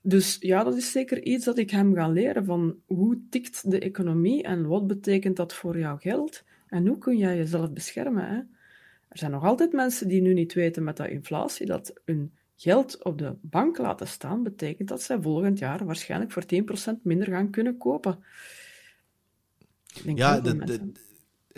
[0.00, 3.78] Dus ja, dat is zeker iets dat ik hem ga leren van hoe tikt de
[3.78, 8.28] economie en wat betekent dat voor jouw geld en hoe kun jij jezelf beschermen.
[8.28, 8.36] Hè?
[9.08, 13.04] Er zijn nog altijd mensen die nu niet weten met dat inflatie dat hun geld
[13.04, 16.44] op de bank laten staan betekent dat zij volgend jaar waarschijnlijk voor
[16.96, 18.24] 10% minder gaan kunnen kopen.
[20.04, 20.92] Ja, de,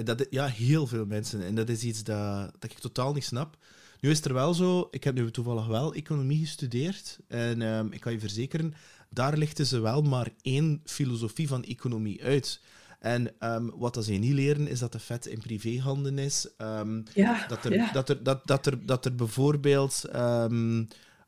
[0.04, 1.42] dat, ja, heel veel mensen.
[1.42, 3.56] En dat is iets dat, dat ik totaal niet snap.
[4.00, 7.18] Nu is er wel zo, ik heb nu toevallig wel economie gestudeerd.
[7.28, 8.74] En um, ik kan je verzekeren,
[9.10, 12.60] daar lichten ze wel maar één filosofie van economie uit.
[12.98, 16.48] En um, wat dat ze niet leren, is dat de vet in privéhanden is.
[16.58, 17.92] Um, ja, dat, er, ja.
[17.92, 20.04] dat, er, dat, dat, er, dat er bijvoorbeeld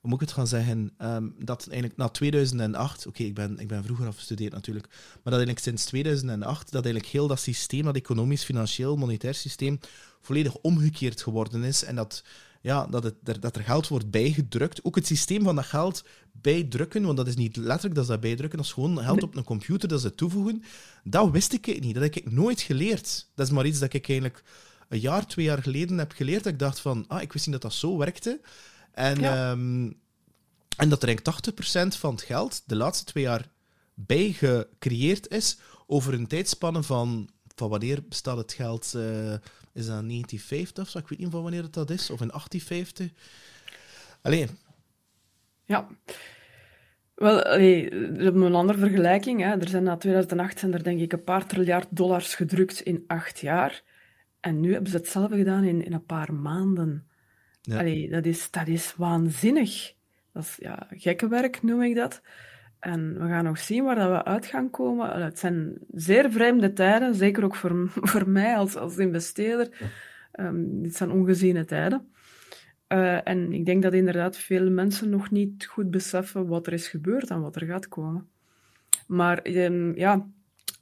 [0.01, 0.93] hoe moet ik het gaan zeggen,
[1.39, 5.33] dat eigenlijk na 2008, oké, okay, ik, ben, ik ben vroeger afgestudeerd natuurlijk, maar dat
[5.33, 9.79] eigenlijk sinds 2008, dat eigenlijk heel dat systeem, dat economisch, financieel, monetair systeem,
[10.21, 12.23] volledig omgekeerd geworden is en dat,
[12.61, 14.85] ja, dat, het, dat er geld wordt bijgedrukt.
[14.85, 18.21] Ook het systeem van dat geld bijdrukken, want dat is niet letterlijk dat ze dat
[18.21, 20.63] bijdrukken, dat is gewoon geld op een computer dat ze toevoegen.
[21.05, 23.29] Dat wist ik niet, dat heb ik nooit geleerd.
[23.35, 24.43] Dat is maar iets dat ik eigenlijk
[24.89, 27.55] een jaar, twee jaar geleden heb geleerd, dat ik dacht van, ah, ik wist niet
[27.55, 28.41] dat dat zo werkte.
[28.93, 29.51] En, ja.
[29.51, 29.99] um,
[30.77, 31.51] en dat er eigenlijk
[31.95, 33.49] 80% van het geld de laatste twee jaar
[33.95, 38.93] bijgecreëerd is over een tijdspanne van, van wanneer bestaat het geld?
[38.97, 39.35] Uh,
[39.73, 40.99] is dat 1950 of zo?
[40.99, 42.11] Ik weet niet van wanneer het dat is.
[42.11, 43.11] Of in 1850.
[44.23, 44.49] Alleen.
[45.65, 45.89] Ja.
[47.15, 49.41] Wel, allee, een andere vergelijking.
[49.41, 49.61] Hè.
[49.61, 53.39] Er zijn na 2008 zijn er denk ik een paar triljard dollars gedrukt in acht
[53.41, 53.83] jaar.
[54.41, 57.07] En nu hebben ze hetzelfde gedaan in, in een paar maanden.
[57.63, 57.79] Ja.
[57.79, 59.95] Allee, dat, is, dat is waanzinnig.
[60.33, 62.21] Dat is ja, gekke werk, noem ik dat.
[62.81, 65.23] En we gaan nog zien waar dat we uit gaan komen.
[65.23, 69.91] Het zijn zeer vreemde tijden, zeker ook voor, voor mij als, als investeerder.
[70.41, 72.13] Um, dit zijn ongeziene tijden.
[72.89, 76.89] Uh, en ik denk dat inderdaad veel mensen nog niet goed beseffen wat er is
[76.89, 78.29] gebeurd en wat er gaat komen.
[79.07, 80.27] Maar um, ja,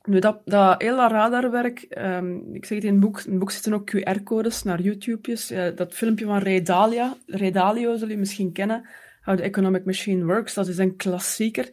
[0.05, 3.51] nu, dat, dat hele radarwerk, um, ik zeg het in het boek, in het boek
[3.51, 5.53] zitten ook QR-codes naar YouTube's.
[5.53, 8.89] Uh, dat filmpje van Ray, Dalia, Ray Dalio zul je misschien kennen,
[9.29, 11.71] How the Economic Machine Works, dat is een klassieker.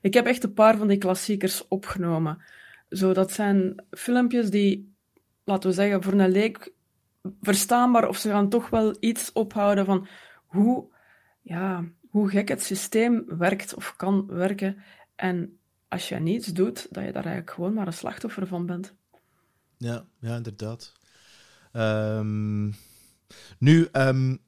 [0.00, 2.42] Ik heb echt een paar van die klassiekers opgenomen.
[2.90, 4.94] Zo, dat zijn filmpjes die,
[5.44, 6.72] laten we zeggen, voor een leek
[7.40, 10.06] verstaanbaar, of ze gaan toch wel iets ophouden van
[10.46, 10.88] hoe,
[11.42, 14.76] ja, hoe gek het systeem werkt of kan werken.
[15.14, 18.94] En als je niets doet, dat je daar eigenlijk gewoon maar een slachtoffer van bent.
[19.76, 20.92] Ja, ja inderdaad.
[21.72, 22.74] Um,
[23.58, 24.46] nu, um,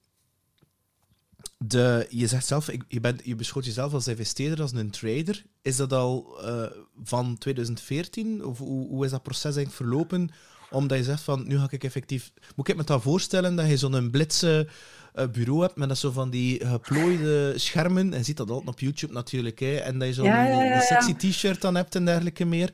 [1.66, 5.44] de, je zegt zelf, je, bent, je beschouwt jezelf als investeerder, als een trader.
[5.62, 6.64] Is dat al uh,
[7.02, 8.44] van 2014?
[8.44, 10.30] Of hoe, hoe is dat proces eigenlijk verlopen
[10.70, 12.32] Omdat je zegt van, nu ga ik effectief...
[12.56, 14.68] Moet ik me dat voorstellen, dat je zo'n blitse
[15.14, 18.12] uh, bureau hebt met dat zo van die geplooide schermen.
[18.12, 19.58] En je ziet dat altijd op YouTube natuurlijk.
[19.58, 20.80] Hè, en dat je zo'n Ja, ja, ja, ja.
[20.80, 22.72] sexy t-shirt dan hebt en dergelijke meer.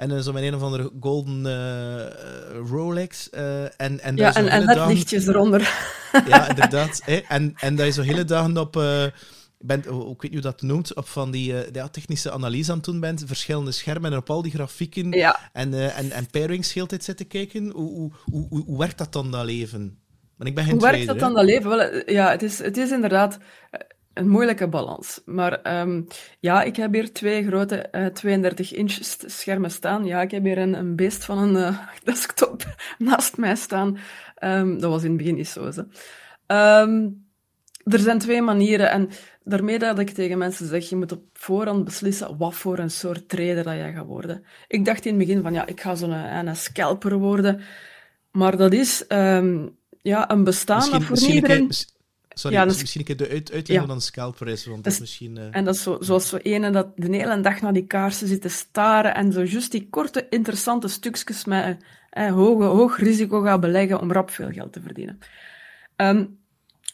[0.00, 3.30] En dan zo met een of andere golden eh, Rolex.
[3.30, 5.60] eh, en, en, dat Ja, en, en het dagen- lichtjes eronder.
[6.26, 7.00] Ja, inderdaad.
[7.04, 7.16] hè.
[7.28, 8.76] En, en dat je zo hele dagen op...
[8.76, 9.04] eh,
[9.58, 12.70] bent, oh, ik weet niet hoe dat noemt, op van die eh, ja, technische analyse
[12.70, 16.10] aan het doen bent, verschillende schermen en op al die grafieken Ja, en, eh en,
[16.10, 17.70] en pairings heel tijd zitten kijken.
[17.70, 17.90] Hoe,
[18.24, 19.98] hoe, hoe, hoe, werkt dat dan, dat leven?
[20.36, 21.68] Want ik ben geen Hoe werkt dat dan, dat leven?
[21.70, 23.38] Wel, eh, ja, het is, het is inderdaad
[23.70, 23.80] eh,
[24.14, 25.20] een moeilijke balans.
[25.24, 26.02] Maar ehm,
[26.40, 30.04] ja, ik heb hier twee grote eh, 32-inch schermen staan.
[30.04, 32.64] Ja, ik heb hier een, een beest van een eh, desktop
[32.98, 33.98] naast mij staan.
[34.34, 35.70] Ehm, dat was in het begin niet zo.
[36.46, 37.08] Ehm,
[37.84, 38.90] er zijn twee manieren.
[38.90, 39.08] En
[39.44, 43.28] daarmee dat ik tegen mensen zeg, je moet op voorhand beslissen wat voor een soort
[43.28, 44.44] trader dat jij gaat worden.
[44.68, 47.60] Ik dacht in het begin van, ja, ik ga zo'n een, een scalper worden.
[48.30, 49.04] Maar dat is
[50.02, 51.70] ja, een bestaan dat voor iedereen...
[52.34, 53.94] sorry, Ja, misschien een keer de uit, uitleggen Ja.
[53.94, 55.36] een scalper is, want dat is is- misschien...
[55.36, 58.26] eh, En dat is zo, zoals zo ene dat de hele dag naar die kaarsen
[58.28, 63.40] zit te staren en zo juist die korte, interessante stukjes met eh, hoge, hoog risico
[63.40, 65.18] gaat beleggen om rap veel geld te verdienen.
[65.96, 66.26] Ehm,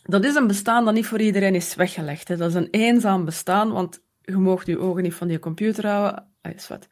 [0.02, 2.28] dat is een bestaan dat niet voor iedereen is weggelegd.
[2.28, 2.36] Hè.
[2.36, 6.26] Dat is een eenzaam bestaan, want je moogt je ogen niet van die computer houden.
[6.40, 6.88] Ah, is wat.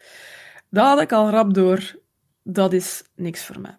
[0.71, 2.03] Dat had ik al rap door.
[2.43, 3.79] Dat is niks voor mij.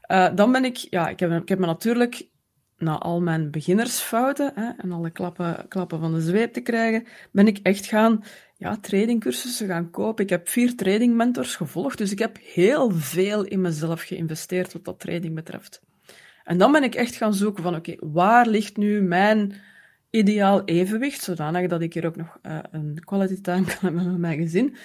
[0.00, 2.28] Eh, dan ben ik, ja, ik heb, ik heb me natuurlijk
[2.80, 7.46] na al mijn beginnersfouten hè, en alle klappen, klappen van de zweep te krijgen, ben
[7.46, 8.24] ik echt gaan
[8.56, 10.24] ja, tradingcursussen gaan kopen.
[10.24, 14.84] Ik heb vier trading mentors gevolgd, dus ik heb heel veel in mezelf geïnvesteerd wat
[14.84, 15.82] dat trading betreft.
[16.44, 19.54] En dan ben ik echt gaan zoeken van, oké, waar ligt nu mijn
[20.10, 24.18] ideaal evenwicht, zodanig dat ik hier ook nog eh, een quality time kan hebben met
[24.18, 24.76] mijn gezin.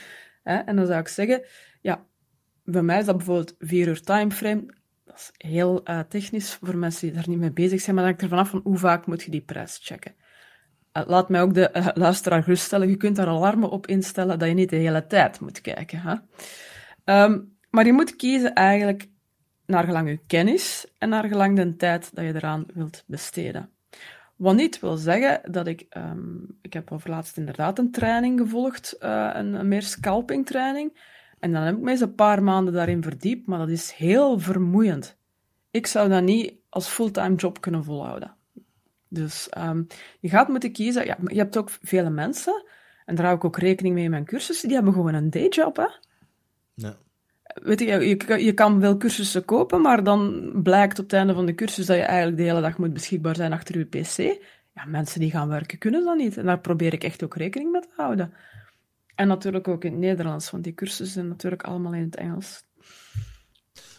[0.43, 0.55] Hè?
[0.55, 1.41] En dan zou ik zeggen,
[1.81, 2.05] ja,
[2.63, 4.65] bij mij is dat bijvoorbeeld vier uur timeframe.
[5.05, 8.13] Dat is heel eh, technisch voor mensen die daar niet mee bezig zijn, maar dan
[8.13, 10.15] hangt er vanaf van hoe vaak moet je die prijs checken.
[10.91, 14.47] Eh, laat mij ook de eh, luisteraar geruststellen, je kunt daar alarmen op instellen dat
[14.47, 15.99] je niet de hele tijd moet kijken.
[15.99, 16.15] Hè?
[17.03, 17.39] Ehm,
[17.69, 19.07] maar je moet kiezen eigenlijk
[19.65, 23.69] naar gelang je kennis en naar gelang de tijd dat je eraan wilt besteden.
[24.35, 25.85] Wat niet wil zeggen dat ik...
[25.89, 31.14] ehm, ik heb overlaatst inderdaad een training gevolgd, een, een meer scalping training.
[31.39, 34.39] En dan heb ik mij eens een paar maanden daarin verdiept, maar dat is heel
[34.39, 35.17] vermoeiend.
[35.71, 38.35] Ik zou dat niet als fulltime job kunnen volhouden.
[39.07, 39.83] Dus ehm,
[40.19, 41.05] je gaat moeten kiezen.
[41.05, 42.65] Ja, je hebt ook vele mensen,
[43.05, 45.75] en daar hou ik ook rekening mee in mijn cursussen, die hebben gewoon een dayjob,
[45.75, 45.87] hè.
[46.73, 46.97] ja.
[47.45, 51.45] Weet je, je, je kan wel cursussen kopen, maar dan blijkt op het einde van
[51.45, 54.17] de cursus dat je eigenlijk de hele dag moet beschikbaar zijn achter je pc.
[54.73, 56.37] Ja, mensen die gaan werken kunnen dat niet.
[56.37, 58.33] En daar probeer ik echt ook rekening mee te houden.
[59.15, 62.63] En natuurlijk ook in het Nederlands, want die cursussen zijn natuurlijk allemaal in het Engels.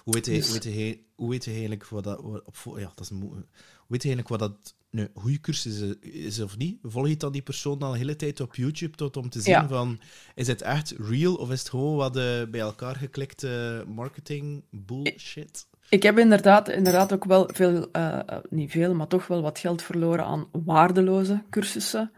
[0.02, 2.20] Hoe weet, hij, Dus- hoe, weet hij, hoe weet hij eigenlijk wat dat...
[2.20, 3.44] Op, ja, dat is hoe
[3.88, 6.78] weet hij eigenlijk wat dat een goede cursus is, of niet?
[6.82, 9.52] Volg je dan die persoon al de hele tijd op YouTube tot om te zien
[9.52, 9.68] Ja.
[9.68, 10.00] van...
[10.34, 15.66] Is het echt real of is het gewoon wat eh, bij elkaar geklikte marketing bullshit?
[15.88, 19.58] Ik heb inderdaad, inderdaad ook wel veel, eh, eh, niet veel, maar toch wel wat
[19.58, 22.12] geld verloren aan waardeloze cursussen.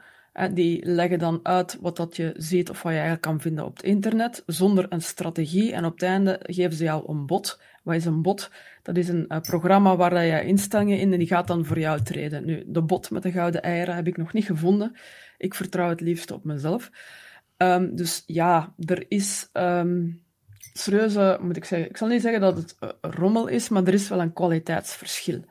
[0.53, 3.77] Die leggen dan uit wat dat je ziet of wat je eigenlijk kan vinden op
[3.77, 5.73] het internet, zonder een strategie.
[5.73, 7.61] En op het einde geven ze jou een bot.
[7.83, 8.51] Wat is een bot?
[8.83, 12.03] Dat is een eh, programma waar je instellingen in en die gaat dan voor jou
[12.03, 12.45] treden.
[12.45, 14.97] Nu, de bot met de gouden eieren heb ik nog niet gevonden.
[15.39, 16.91] Ik vertrouw het liefst op mezelf.
[17.57, 19.51] Ehm, dus ja, er is
[20.79, 23.95] serieuze, moet ik zeggen, ik zal niet zeggen dat het eh, rommel is, maar er
[23.95, 25.45] is wel een kwaliteitsverschil.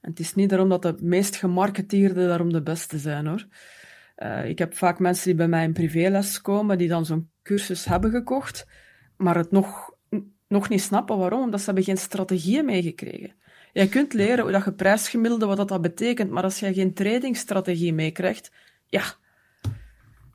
[0.00, 3.46] Het is niet daarom dat de meest gemarketeerde daarom de beste zijn, hoor.
[4.16, 7.84] Eh, ik heb vaak mensen die bij mij in privéles komen, die dan zo'n cursus
[7.84, 8.66] hebben gekocht,
[9.16, 9.90] maar het nog,
[10.48, 11.18] nog niet snappen.
[11.18, 11.42] Waarom?
[11.42, 13.34] Omdat ze hebben geen strategieën meegekregen.
[13.72, 17.92] Je kunt leren hoe dat je prijsgemiddelde, wat dat, betekent, maar als je geen tradingstrategie
[17.92, 18.50] meekrijgt,
[18.86, 19.02] ja.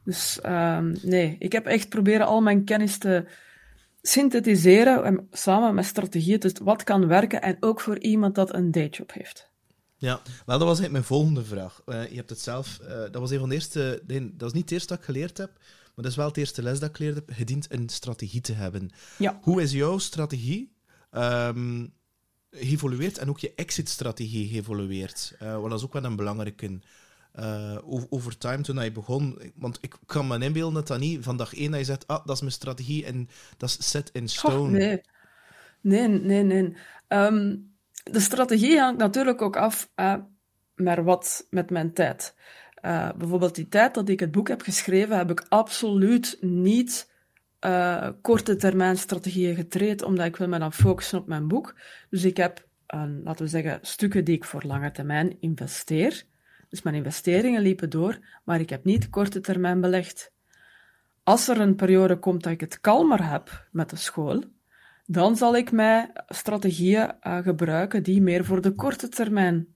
[0.04, 3.26] Dus ehm, nee, ik heb echt proberen al mijn kennis te
[4.02, 8.72] synthetiseren en samen met strategieën, dus wat kan werken en ook voor iemand dat een
[8.72, 9.51] dayjob heeft.
[10.02, 11.82] Ja, wel, dat was eigenlijk mijn volgende vraag.
[11.86, 12.80] Eh, je hebt het zelf...
[12.80, 14.04] eh, dat was een van de eerste...
[14.08, 16.38] nee, dat is niet het eerste dat ik geleerd heb, maar dat is wel het
[16.38, 17.30] eerste les dat ik geleerd heb.
[17.38, 18.90] Je dient een strategie te hebben.
[19.18, 19.40] Ja.
[19.42, 20.74] Hoe is jouw strategie
[21.12, 21.86] ehm,
[22.52, 25.36] geëvolueerd en ook je exit-strategie geëvolueerd?
[25.40, 26.80] Eh, want dat is ook wel een belangrijke.
[27.32, 31.24] eh, over, over time, toen je begon, want ik kan me inbeelden dat dat niet
[31.24, 34.10] van dag één dat je zegt, ah, dat is mijn strategie en dat is set
[34.14, 34.78] in stone.
[34.78, 35.02] nee.
[35.84, 36.76] Nee, nee, nee.
[37.08, 37.56] Ehm,
[38.04, 40.16] de strategie hangt natuurlijk ook af eh,
[40.76, 42.36] met wat met mijn tijd.
[42.76, 47.10] Eh, bijvoorbeeld die tijd dat ik het boek heb geschreven, heb ik absoluut niet
[47.66, 51.76] uh, korte termijn strategieën getraind, omdat ik wil me dan focussen op mijn boek.
[52.10, 56.24] Dus ik heb, uh, laten we zeggen, stukken die ik voor lange termijn investeer.
[56.70, 60.32] Dus mijn investeringen liepen door, maar ik heb niet korte termijn belegd.
[61.24, 64.44] Als er een periode komt dat ik het kalmer heb met de school,
[65.12, 69.68] dan zal ik mij strategieën uh, gebruiken die meer voor de korte termijn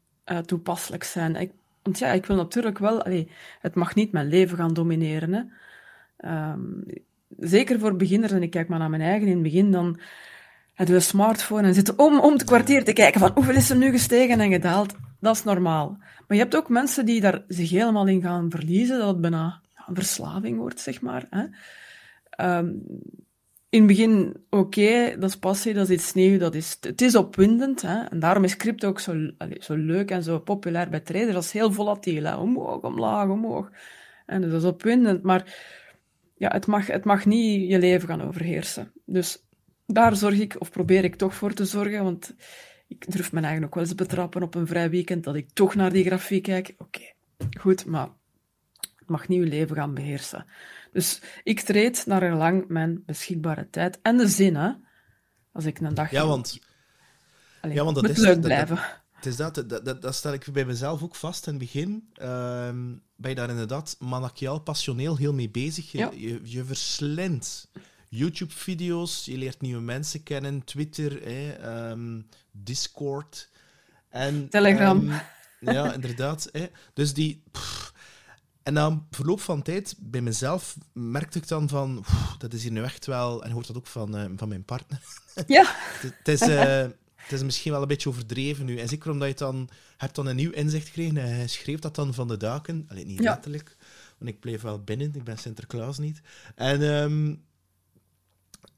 [0.46, 1.36] toepasselijk zijn.
[1.36, 1.52] Ik,
[1.84, 3.04] want ja, ik wil natuurlijk wel,
[3.60, 5.34] het mag niet mijn leven gaan domineren.
[5.34, 6.52] Hè.
[6.52, 6.84] Um,
[7.38, 10.00] zeker voor beginners, en ik kijk maar naar mijn eigen in het begin, dan
[10.74, 13.70] hebben we een smartphone en zitten om, om het kwartier te kijken van hoeveel is
[13.70, 14.96] er nu gestegen en gedaald.
[15.20, 15.98] Dat is normaal.
[16.00, 19.62] Maar je hebt ook mensen die daar zich helemaal in gaan verliezen, dat het bijna
[19.88, 21.28] een verslaving wordt, zeg maar.
[21.30, 21.46] Hè.
[22.58, 22.84] Um,
[23.76, 27.16] in het begin, oké, dat is passie, dat is iets nieuws, dat is, het is
[27.16, 27.82] opwindend.
[27.82, 28.04] Hè?
[28.04, 31.34] En daarom is crypto ook zo, zo leuk en zo populair bij traders.
[31.34, 32.36] Dat is heel volatiel, hè?
[32.36, 33.72] omhoog, omlaag, omhoog.
[34.26, 35.56] En dus dat is opwindend, maar
[36.38, 38.92] ja, het, mag, het mag niet je leven gaan overheersen.
[39.06, 39.46] Dus
[39.88, 42.36] daar zorg ik, of probeer ik toch voor te zorgen, want
[42.88, 45.76] ik durf mijn eigen ook wel eens betrappen op een vrij weekend, dat ik toch
[45.76, 46.76] naar die grafiek kijk.
[46.78, 47.12] Oké,
[47.60, 48.10] goed, maar
[48.96, 50.46] het mag niet je leven gaan beheersen.
[50.96, 54.72] Dus ik treed naar lang mijn beschikbare tijd en de zin, hè.
[55.52, 56.12] Als ik een dag...
[56.12, 56.60] Ja, want...
[57.62, 58.18] Allee, ja, want dat is...
[58.18, 58.76] leuk blijven.
[58.76, 61.62] Dat, het is dat, dat, dat, dat, stel ik bij mezelf ook vast in het
[61.62, 62.10] begin.
[62.22, 62.28] Uh,
[63.16, 65.92] ben je daar inderdaad maniacaal, passioneel heel mee bezig.
[65.92, 66.12] Je, ja.
[66.14, 67.68] je, je verslindt
[68.10, 71.28] YouTube-video's, je leert nieuwe mensen kennen, Twitter,
[71.90, 73.50] um, Discord.
[74.10, 75.10] En, Telegram.
[75.10, 76.52] Um, ja, inderdaad.
[76.94, 77.44] Dus die...
[77.52, 77.94] Pff,
[78.66, 82.06] en na verloop van tijd, bij mezelf, merkte ik dan van,
[82.38, 85.02] dat is hier nu echt wel, en hoort dat ook van, uh, van mijn partner.
[85.48, 85.66] Ja.
[86.00, 86.86] het, is, uh,
[87.16, 88.78] het is misschien wel een beetje overdreven nu.
[88.78, 91.96] En zeker omdat je dan, hebt dan een nieuw inzicht gekregen en hij schreef dat
[91.96, 92.86] dan van de daken.
[92.88, 93.32] Alleen niet ja.
[93.32, 93.78] letterlijk,
[94.18, 96.22] want ik bleef wel binnen, ik ben Sinterklaas niet.
[96.56, 97.44] En, um,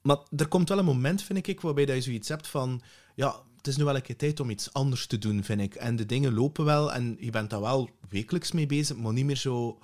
[0.01, 2.81] maar er komt wel een moment, vind ik, waarbij dat je zoiets hebt van,
[3.15, 3.35] ja,
[3.67, 5.75] het is nu wel een keer tijd om iets anders te doen, vind ik.
[5.75, 9.25] En de dingen lopen wel en je bent daar wel wekelijks mee bezig, maar niet
[9.25, 9.79] meer zo...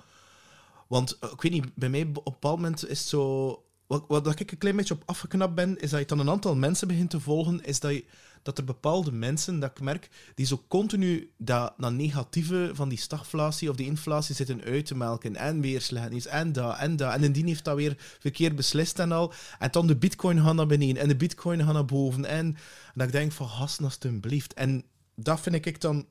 [0.88, 3.64] Want, ik weet niet, bij mij op een bepaald moment is het zo...
[3.86, 6.56] Wat, wat ik een klein beetje op afgeknapt ben, is dat je dan een aantal
[6.56, 8.04] mensen begint te volgen, is dat, je,
[8.44, 12.98] dat er bepaalde mensen, dat ik merk, die zo continu dat, dat negatieve van die
[12.98, 15.36] stagflatie of die inflatie zitten uit te melken.
[15.36, 17.12] En weer slecht en dat, en dat.
[17.12, 19.32] En indien heeft dat weer verkeerd beslist en al.
[19.58, 22.24] En dan de bitcoin gaan naar beneden en de bitcoin gaan naar boven.
[22.24, 22.56] En,
[22.94, 24.54] dat ik denk van, gasten alsjeblieft.
[24.54, 24.84] En
[25.14, 26.06] dat vind ik dan,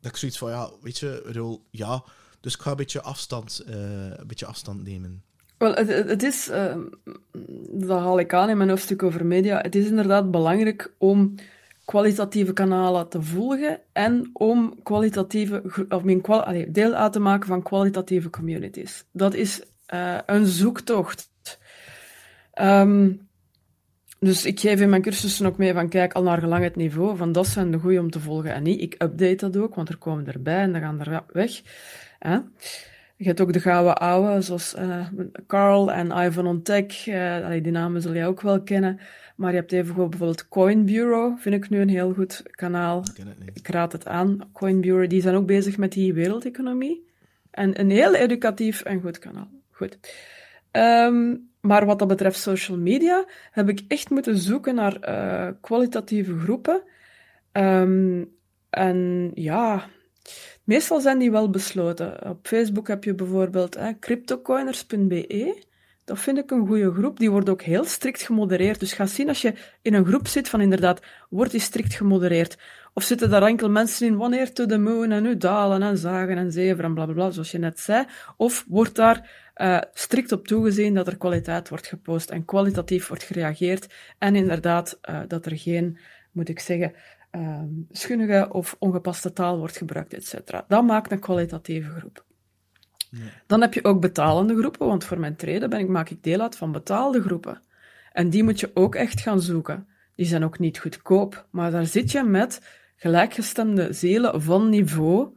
[0.00, 2.04] dat ik zoiets van, ja, weet je, rol, ja...
[2.40, 3.74] Dus ik ga een beetje afstand, uh,
[4.16, 5.22] een beetje afstand nemen.
[5.58, 6.76] Wel, het, is, uh,
[7.70, 11.34] dat haal ik aan in mijn hoofdstuk over media, het is inderdaad belangrijk om
[11.88, 17.62] kwalitatieve kanalen te volgen en om kwalitatieve, of mijn allez, deel uit te maken van
[17.62, 19.04] kwalitatieve communities.
[19.12, 19.62] Dat is
[19.94, 21.30] uh, een zoektocht.
[22.60, 23.28] Um,
[24.18, 27.16] dus ik geef in mijn cursussen ook mee van kijk al naar gelang het niveau,
[27.16, 28.80] van dat zijn de goede om te volgen en niet.
[28.80, 31.62] Ik update dat ook, want er komen erbij en dan gaan er weg.
[32.18, 32.38] Hè?
[33.16, 35.06] Je hebt ook de gouden oude, zoals uh,
[35.46, 37.06] Carl en Ivan on Tech.
[37.06, 39.00] Uh, die namen zul jij ook wel kennen.
[39.38, 43.04] Maar je hebt even bijvoorbeeld Coin Bureau, vind ik nu een heel goed kanaal.
[43.14, 44.50] Ik, ik raad het aan.
[44.52, 47.06] Coin Bureau, die zijn ook bezig met die wereldeconomie.
[47.50, 49.50] En een heel educatief en goed kanaal.
[49.70, 49.98] Goed.
[50.72, 56.38] Um, maar wat dat betreft social media, heb ik echt moeten zoeken naar uh, kwalitatieve
[56.38, 56.82] groepen.
[57.52, 58.36] Um,
[58.70, 59.88] en ja,
[60.64, 62.30] meestal zijn die wel besloten.
[62.30, 65.66] Op Facebook heb je bijvoorbeeld eh, cryptocoiners.be.
[66.08, 67.18] Dat vind ik een goede groep.
[67.18, 68.80] Die wordt ook heel strikt gemodereerd.
[68.80, 72.58] Dus ga zien als je in een groep zit van inderdaad, wordt die strikt gemodereerd?
[72.94, 76.36] Of zitten daar enkel mensen in, wanneer to the moon en nu dalen en zagen
[76.36, 78.04] en zeven en blablabla, bla, bla, zoals je net zei?
[78.36, 83.22] Of wordt daar uh, strikt op toegezien dat er kwaliteit wordt gepost en kwalitatief wordt
[83.22, 85.98] gereageerd en inderdaad uh, dat er geen,
[86.32, 86.92] moet ik zeggen,
[87.32, 90.62] uh, schunnige of ongepaste taal wordt gebruikt, etc.
[90.68, 92.26] Dat maakt een kwalitatieve groep.
[93.46, 96.40] Dan heb je ook betalende groepen, want voor mijn treden ben ik, maak ik deel
[96.40, 97.62] uit van betaalde groepen.
[98.12, 99.88] En die moet je ook echt gaan zoeken.
[100.14, 102.60] Die zijn ook niet goedkoop, maar daar zit je met
[102.96, 105.36] gelijkgestemde zielen van niveau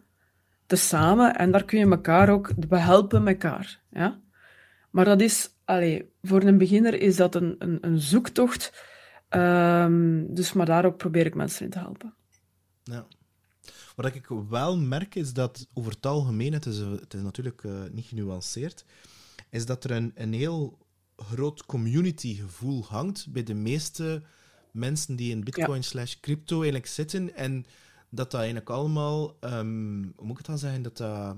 [0.65, 3.79] tezamen en daar kun je elkaar ook behelpen elkaar.
[3.89, 4.19] Ja?
[4.89, 8.89] Maar dat is, allez, voor een beginner is dat een, een, een zoektocht.
[9.29, 12.13] Um, dus maar daar ook probeer ik mensen in te helpen.
[12.83, 13.05] Ja.
[14.01, 17.73] Wat ik wel merk is dat over het algemeen, het is, het is natuurlijk uh,
[17.91, 18.85] niet genuanceerd,
[19.49, 20.77] is dat er een, een heel
[21.17, 24.21] groot community gevoel hangt bij de meeste
[24.71, 27.35] mensen die in bitcoin slash crypto eigenlijk zitten.
[27.35, 27.65] En
[28.09, 31.35] dat dat eigenlijk allemaal, um, hoe moet ik het dan zeggen, dat, dat,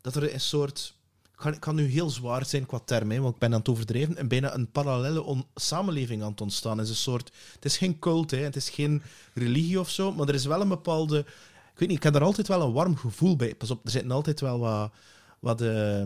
[0.00, 0.94] dat er een soort
[1.34, 4.28] kan, kan nu heel zwaar zijn qua term, want ik ben aan het overdrijven, en
[4.28, 6.78] bijna een parallele samenleving aan het ontstaan.
[6.78, 9.02] Het is een soort, het is geen cult, hè, het is geen
[9.34, 11.24] religie of zo, maar er is wel een bepaalde,
[11.72, 13.54] ik weet niet, ik heb er altijd wel een warm gevoel bij.
[13.54, 14.92] Pas op, er zitten altijd wel wat,
[15.38, 16.02] wat uh,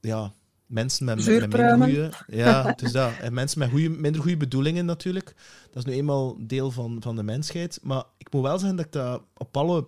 [0.00, 0.32] ja,
[0.66, 5.34] mensen met, met, minder goede, ja, dus dat, en mensen met minder goede bedoelingen natuurlijk.
[5.70, 7.78] Dat is nu eenmaal deel van, van de mensheid.
[7.82, 9.86] Maar ik moet wel zeggen dat ik dat op alle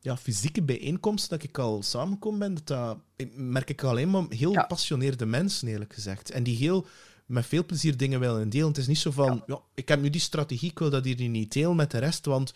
[0.00, 2.98] ja, fysieke bijeenkomsten dat ik al samenkom ben, dat, dat
[3.34, 6.30] merk ik alleen maar heel gepassioneerde mensen, eerlijk gezegd.
[6.30, 6.86] En die heel
[7.26, 8.68] met veel plezier dingen willen delen.
[8.68, 9.60] Het is niet zo van, ja.
[9.74, 12.52] ik heb nu die strategie, ik wil dat hier niet delen met de rest, want,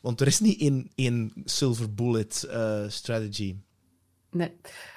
[0.00, 3.56] want er is niet één, één silver bullet uh, strategy.
[4.30, 4.52] Nee,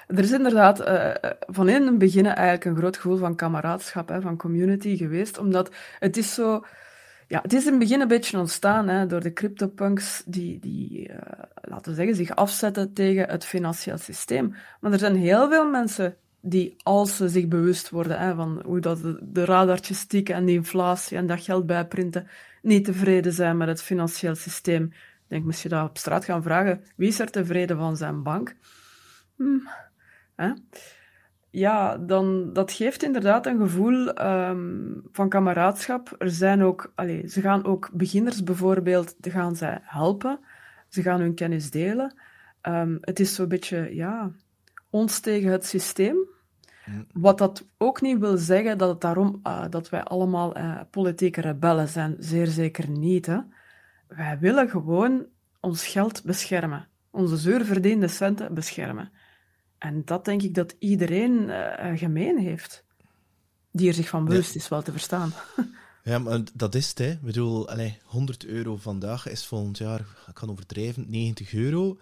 [0.06, 4.20] er is inderdaad uh, van in het begin eigenlijk een groot gevoel van kameraadschap, hè,
[4.20, 6.64] van community geweest, omdat het is zo
[7.28, 11.10] ja, het is in het begin een beetje ontstaan hè, door de CryptoPunks die, die
[11.62, 14.54] laten zeggen, zich afzetten tegen het financieel systeem.
[14.80, 18.80] Maar er zijn heel veel mensen die, als ze zich bewust worden hè, van hoe
[18.80, 22.26] dat de, de radartjes tikken en die inflatie en dat geld bijprinten,
[22.64, 24.84] niet tevreden zijn met het financieel systeem.
[24.84, 24.92] Ik
[25.26, 28.56] denk, moest je dat op straat gaan vragen, wie is er tevreden van zijn bank?
[29.36, 29.58] Hm,
[30.36, 30.52] hè?
[31.54, 36.14] ja, dan, dat geeft inderdaad een gevoel um, van kameraadschap.
[36.18, 36.92] Er zijn ook,
[37.26, 40.40] ze gaan ook beginners bijvoorbeeld, gaan zij helpen.
[40.88, 42.14] Ze gaan hun kennis delen.
[42.62, 44.30] Um, het is zo'n beetje, ja,
[44.90, 46.16] ons tegen het systeem.
[47.12, 51.40] Wat dat ook niet wil zeggen dat het daarom uh, dat wij allemaal uh, politieke
[51.40, 52.16] rebellen zijn.
[52.18, 53.26] Zeer zeker niet.
[53.26, 53.38] Hè.
[54.08, 55.26] Wij willen gewoon
[55.60, 56.88] ons geld beschermen.
[57.10, 59.12] Onze zuurverdiende centen beschermen.
[59.78, 62.84] En dat denk ik dat iedereen uh, gemeen heeft.
[63.70, 65.32] Die er zich van bewust is, wel te verstaan.
[66.04, 67.10] Ja, maar dat is het, hè.
[67.10, 71.98] Ik bedoel, allez, 100 euro vandaag is volgend jaar, ik kan overdrijven, 90 euro.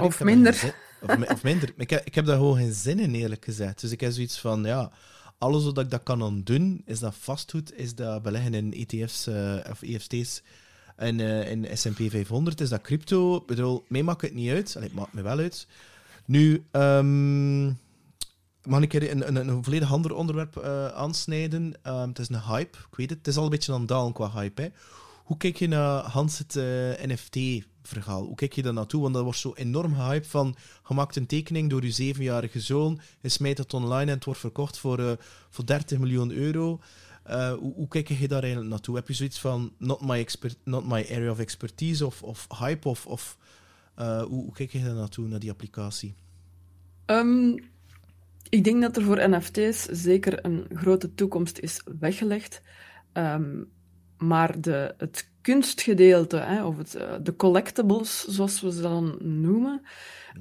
[0.00, 0.74] Of, minder.
[1.00, 1.72] Of, of, minder.
[1.76, 3.80] Ik heb, ik heb daar gewoon geen zin in, eerlijk gezegd.
[3.80, 4.90] Dus ik heb zoiets van, ja,
[5.38, 9.56] alles wat ik dat kan doen, is dat vastgoed, is dat beleggen in ETF's uh,
[9.70, 10.42] of EFT's
[10.96, 13.36] en uh, in S&P 500, is dat crypto.
[13.36, 14.72] Ik bedoel, mij maakt het niet uit.
[14.76, 15.66] Allee, het maakt me wel uit.
[16.24, 17.78] Nu, um,
[18.62, 21.74] mag ik een, een, een, volledig ander onderwerp uh, aansnijden?
[21.86, 23.18] Um, het is een hype, ik weet het.
[23.18, 24.62] Het is al een beetje aan het dalen qua hype.
[24.62, 24.68] Hè.
[25.24, 26.90] Hoe kijk je naar Hans het uh,
[27.84, 28.24] NFT-verhaal?
[28.24, 29.02] Hoe kijk je daar naartoe?
[29.02, 30.56] Want dat wordt zo enorm gehyped van...
[30.88, 34.40] Je maakt een tekening door je zevenjarige zoon, je smijt het online en het wordt
[34.40, 35.12] verkocht voor, uh,
[35.50, 36.80] voor 30 miljoen euro.
[37.26, 38.96] Uh, hoe, hoe, kijk je daar eigenlijk naartoe?
[38.96, 42.88] Heb je zoiets van not my, expert, not my area of expertise of, of hype
[42.88, 43.36] of, of
[43.98, 46.14] uh, hoe, kijk je daar naartoe, naar die applicatie?
[47.06, 47.58] Um,
[48.48, 52.62] ik denk dat er voor NFT's zeker een grote toekomst is weggelegd.
[53.12, 53.68] Um,
[54.18, 59.82] maar de, het kunstgedeelte, hè, of het, uh, de collectibles, zoals we ze dan noemen,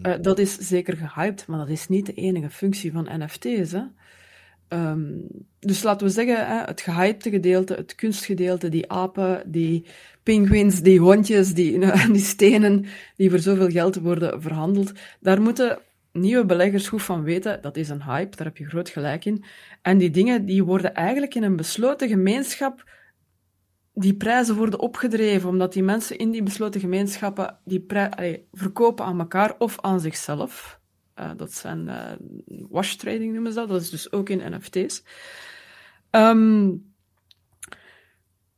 [0.01, 3.71] uh, dat is zeker gehyped, maar dat is niet de enige functie van NFT's.
[3.71, 3.83] Hè.
[4.69, 5.27] Um,
[5.59, 9.85] dus laten we zeggen, hè, het gehypte gedeelte, het kunstgedeelte, die apen, die
[10.23, 11.79] pinguïns, die hondjes, die,
[12.11, 12.85] die stenen,
[13.15, 15.79] die voor zoveel geld worden verhandeld, daar moeten
[16.11, 19.43] nieuwe beleggers goed van weten, dat is een hype, daar heb je groot gelijk in.
[19.81, 22.83] En die dingen die worden eigenlijk in een besloten gemeenschap,
[23.93, 27.85] die prijzen worden opgedreven, omdat die mensen in die besloten gemeenschappen die
[28.51, 30.79] verkopen aan elkaar of aan zichzelf.
[31.19, 32.11] Uh, dat zijn uh,
[32.69, 35.03] wash trading noemen ze dat, dat is dus ook in NFT's.
[36.11, 36.93] Um,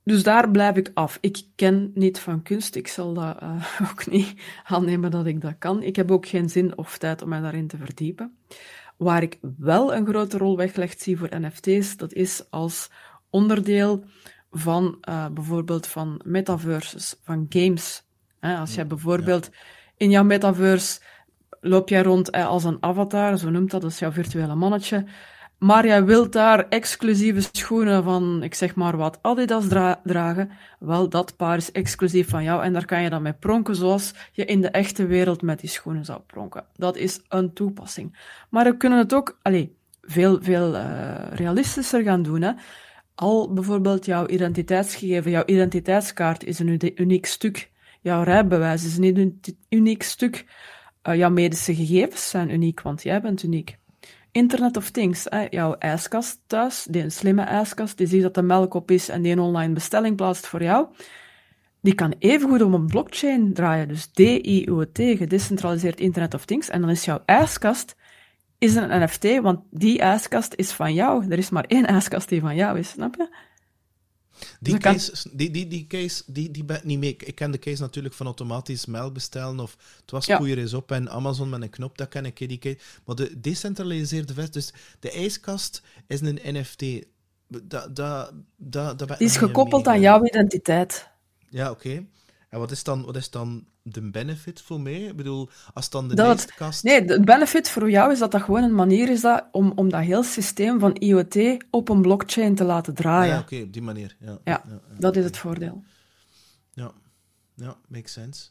[0.04, 1.18] dus daar blijf ik af.
[1.22, 2.76] Ik ken niet van kunst.
[2.76, 4.34] Ik zal dat uh, ook niet
[4.64, 5.84] aannemen dat ik dat kan.
[5.84, 8.38] Ik heb ook geen zin of tijd om mij daarin te verdiepen.
[8.98, 12.90] Waar ik wel een grote rol weggelegd zie voor NFT's, dat is als
[13.30, 14.04] onderdeel
[14.58, 18.04] van uh, bijvoorbeeld van metaverses, van games.
[18.40, 19.50] als jij bijvoorbeeld
[19.98, 21.00] in jouw metaverse
[21.62, 25.06] loop jij rond eh, als een avatar, zo noemt dat, dat is jouw virtuele mannetje.
[25.58, 29.68] Maar jij wilt daar exclusieve schoenen van, ik zeg maar wat, Adidas
[30.04, 30.52] dragen.
[30.80, 34.14] Wel, dat paar is exclusief van jou en daar kan je dan mee pronken zoals
[34.32, 36.66] je in de echte wereld met die schoenen zou pronken.
[36.76, 38.18] Dat is een toepassing.
[38.50, 39.68] Maar we kunnen het ook, allez,
[40.02, 42.42] veel, veel uh, realistischer gaan doen.
[42.42, 42.52] Hè.
[43.16, 47.72] Al bijvoorbeeld jouw identiteitsgegeven, jouw identiteitskaart is een uniek stuk.
[48.02, 50.46] Jouw rijbewijs is een uniek stuk.
[51.04, 53.78] Uh, jouw medische gegevens zijn uniek, want jij bent uniek.
[54.32, 58.42] Internet of Things, hè, jouw ijskast thuis, die een slimme ijskast, die ziet dat de
[58.42, 60.88] melk op is en die een online bestelling plaatst voor jou,
[61.82, 63.88] die kan evengoed op een blockchain draaien.
[63.88, 66.70] Dus DIOT, gedecentraliseerd Internet of Things.
[66.70, 67.96] En dan is jouw ijskast
[68.58, 71.32] is een NFT, want die ijskast is van jou.
[71.32, 73.30] Er is maar één ijskast die van jou is, snap je?
[74.60, 77.16] Die Dus kan- case, die, die, die case die, die ben ik niet mee.
[77.18, 80.40] Ik ken de case natuurlijk van automatisch mail bestellen of het was Ja.
[80.40, 82.38] is op en Amazon met een knop, dat ken ik.
[82.38, 82.78] Die case.
[83.06, 86.84] Maar de decentraliseerde vest, dus de ijskast is een NFT.
[87.48, 91.10] Dat, dat, dat, dat ben ik Die is gekoppeld aan jouw identiteit.
[91.50, 92.06] Ja, oké.
[92.56, 95.02] En wat is, dan, wat is dan de benefit voor mij?
[95.02, 96.48] Ik bedoel, als dan de Dat.
[96.84, 99.90] Nee, de benefit voor jou is dat dat gewoon een manier is dat, om, om
[99.90, 101.38] dat heel systeem van IoT
[101.70, 103.34] op een blockchain te laten draaien.
[103.34, 104.16] ja, oké, op die manier.
[104.20, 104.64] Ja, Ja,
[105.00, 105.84] dat is het voordeel.
[106.74, 106.92] Ja,
[107.56, 108.48] ja makes sense.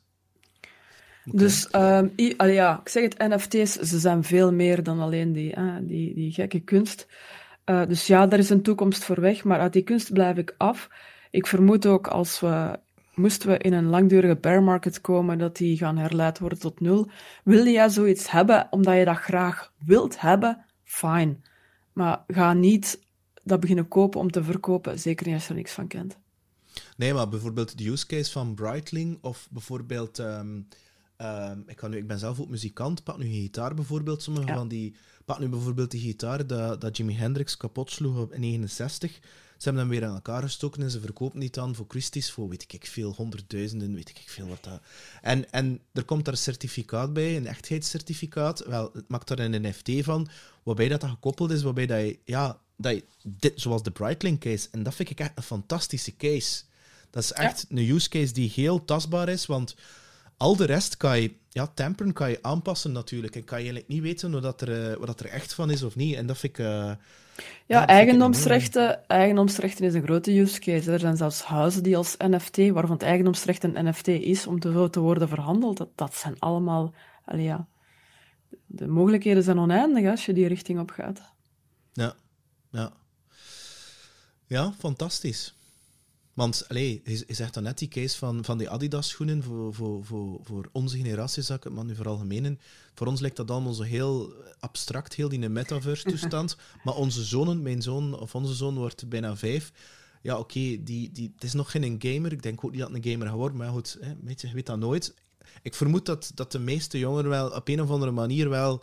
[1.25, 5.55] Dus ehm, i- ja, ik zeg het, NFT's, ze zijn veel meer dan alleen die,
[5.83, 7.07] die, die gekke kunst.
[7.65, 10.55] Eh, dus ja, daar is een toekomst voor weg, maar uit die kunst blijf ik
[10.59, 10.89] af.
[11.31, 12.79] Ik vermoed ook als we,
[13.15, 17.11] moesten we in een langdurige bear market komen, dat die gaan herleid worden tot nul.
[17.45, 20.65] Wil jij zoiets hebben omdat je dat graag wilt hebben?
[20.85, 21.37] Fine.
[21.93, 23.01] Maar ga niet
[23.43, 26.19] dat beginnen kopen om te verkopen, zeker niet als je er niks van kent.
[26.97, 30.19] Nee, maar bijvoorbeeld de use case van Breitling of bijvoorbeeld...
[30.19, 30.61] ehm,
[31.25, 33.03] ehm, ik, kan nu, ik ben zelf ook muzikant.
[33.03, 34.22] Pak nu een gitaar bijvoorbeeld.
[34.22, 34.55] Sommige Ja.
[34.55, 34.95] van die...
[35.25, 39.12] Pak nu bijvoorbeeld die gitaar dat, dat Jimi Hendrix kapot sloeg op in 69.
[39.57, 42.49] Ze hebben hem weer aan elkaar gestoken en ze verkopen die dan voor Christie's voor,
[42.49, 44.81] weet ik veel, honderdduizenden, weet ik veel wat dat...
[45.22, 48.64] En, en er komt daar een certificaat bij, een echtheidscertificaat.
[48.66, 50.29] Wel, het maakt daar een NFT van,
[50.62, 52.18] waarbij dat, dat gekoppeld is, waarbij dat je...
[52.25, 54.68] Ja, dat je dit, zoals de Breitling case.
[54.70, 56.62] En dat vind ik echt een fantastische case.
[57.11, 59.75] Dat is echt een use case die heel tastbaar is, want
[60.37, 63.35] al de rest kan je, ja, temperen kan je aanpassen natuurlijk.
[63.37, 65.70] En kan je eigenlijk niet weten wat, dat er, eh, wat dat er echt van
[65.70, 66.14] is of niet.
[66.14, 66.64] En dat vind ik...
[66.64, 66.93] eh,
[67.66, 70.93] Ja, ik eigendomsrechten, eigendomsrechten is een grote use case.
[70.93, 74.89] Er zijn zelfs huizen die als NFT, waarvan het eigendomsrecht een NFT is, om te,
[74.91, 75.76] te worden verhandeld.
[75.76, 76.95] Dat, dat zijn allemaal...
[77.24, 77.68] Allee, ja,
[78.66, 81.20] de mogelijkheden zijn oneindig als je die richting op gaat.
[81.93, 82.14] Ja,
[82.70, 82.93] ja.
[84.47, 85.54] Ja, fantastisch.
[86.35, 90.05] Want, allee, je, je zegt dan net die case van, van die Adidas-schoenen voor, voor,
[90.05, 92.61] voor, voor onze generatie, zou ik het maar nu vooral gemenen.
[92.95, 96.57] Voor ons lijkt dat allemaal zo heel abstract, heel die metaverse-toestand.
[96.85, 99.72] maar onze zonen, mijn zoon of onze zoon wordt bijna vijf.
[100.22, 102.32] Ja, oké, die, die, het is nog geen gamer.
[102.32, 104.49] Ik denk ook niet dat het een gamer gaat worden, maar goed, hè, weet je,
[104.49, 105.14] je weet dat nooit.
[105.62, 108.82] Ik vermoed dat, dat de meeste jongeren wel op een of andere manier wel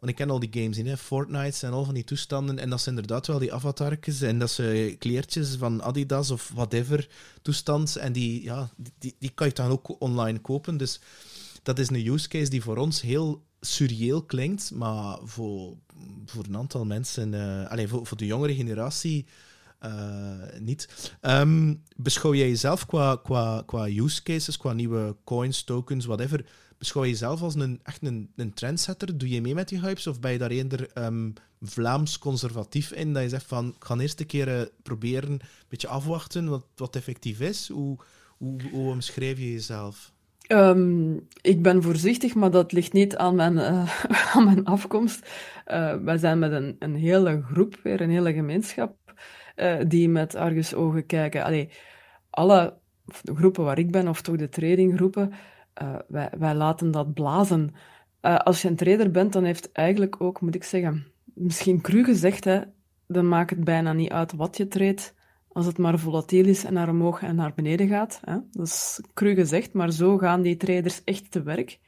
[0.00, 0.96] want ik ken al die games in, hè.
[0.96, 2.58] Fortnite en al van die toestanden.
[2.58, 4.20] En dat zijn inderdaad wel die avatartjes.
[4.20, 7.08] En dat ze kleertjes van Adidas of whatever
[7.42, 7.96] toestand.
[7.96, 10.76] En die, ja, die, die kan je dan ook online kopen.
[10.76, 11.00] Dus
[11.62, 14.70] dat is een use case die voor ons heel surreëel klinkt.
[14.74, 15.76] Maar voor,
[16.26, 19.26] voor een aantal mensen, eh allez, voor, voor de jongere generatie,
[19.78, 21.12] eh, niet.
[21.20, 26.44] Ehm, beschouw jij jezelf qua, qua, qua use cases, qua nieuwe coins, tokens, whatever,
[26.80, 29.18] beschouw je jezelf als een, echt een, een trendsetter?
[29.18, 33.12] Doe je mee met die hypes of ben je daar eerder ehm, Vlaams conservatief in?
[33.12, 36.66] Dat je zegt van, ik ga eerst een keer eh, proberen, een beetje afwachten wat,
[36.76, 37.68] wat effectief is.
[37.68, 37.96] Hoe,
[38.38, 40.12] hoe, hoe omschrijf je jezelf?
[40.46, 44.04] Ehm, ik ben voorzichtig, maar dat ligt niet aan mijn, eh,
[44.34, 45.30] aan mijn afkomst.
[45.64, 48.96] Eh, wij zijn met een, een hele groep, weer een hele gemeenschap,
[49.86, 51.68] die met argusogen kijken.
[52.30, 52.74] Alle
[53.34, 55.32] groepen waar ik ben, of toch de tradinggroepen,
[55.72, 55.96] eh,
[56.38, 57.74] wij, laten dat blazen.
[58.20, 62.04] Eh, als je een trader bent, dan heeft eigenlijk ook, moet ik zeggen, misschien cru
[62.04, 62.60] gezegd, hè,
[63.06, 65.14] dan maakt het bijna niet uit wat je treedt,
[65.48, 68.20] als het maar volatiel is en naar omhoog en naar beneden gaat.
[68.24, 68.36] Hè.
[68.52, 71.78] Dat is cru gezegd, maar zo gaan die traders echt te werk.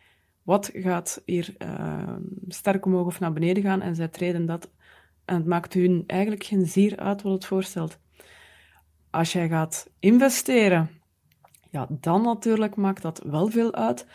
[0.43, 2.17] Wat gaat hier eh,
[2.49, 4.71] sterk omhoog of naar beneden gaan en zij treden dat.
[5.25, 7.99] En het maakt hun eigenlijk geen zier uit wat het voorstelt.
[9.11, 10.91] Als jij gaat investeren,
[11.73, 14.07] ja, dan natuurlijk maakt dat wel veel uit.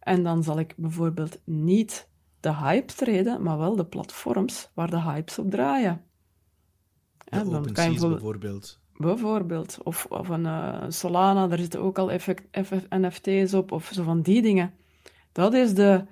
[0.00, 2.08] En dan zal ik bijvoorbeeld niet
[2.40, 6.04] de hype treden, maar wel de platforms waar de hypes op draaien.
[7.18, 9.78] De Ja, dan kan je bijvoorbeeld- bijvoorbeeld.
[9.82, 14.22] Of, of een eh, Solana, daar zitten ook al effect, NFT's op, of zo van
[14.22, 14.74] die dingen.
[15.32, 16.04] Dat is de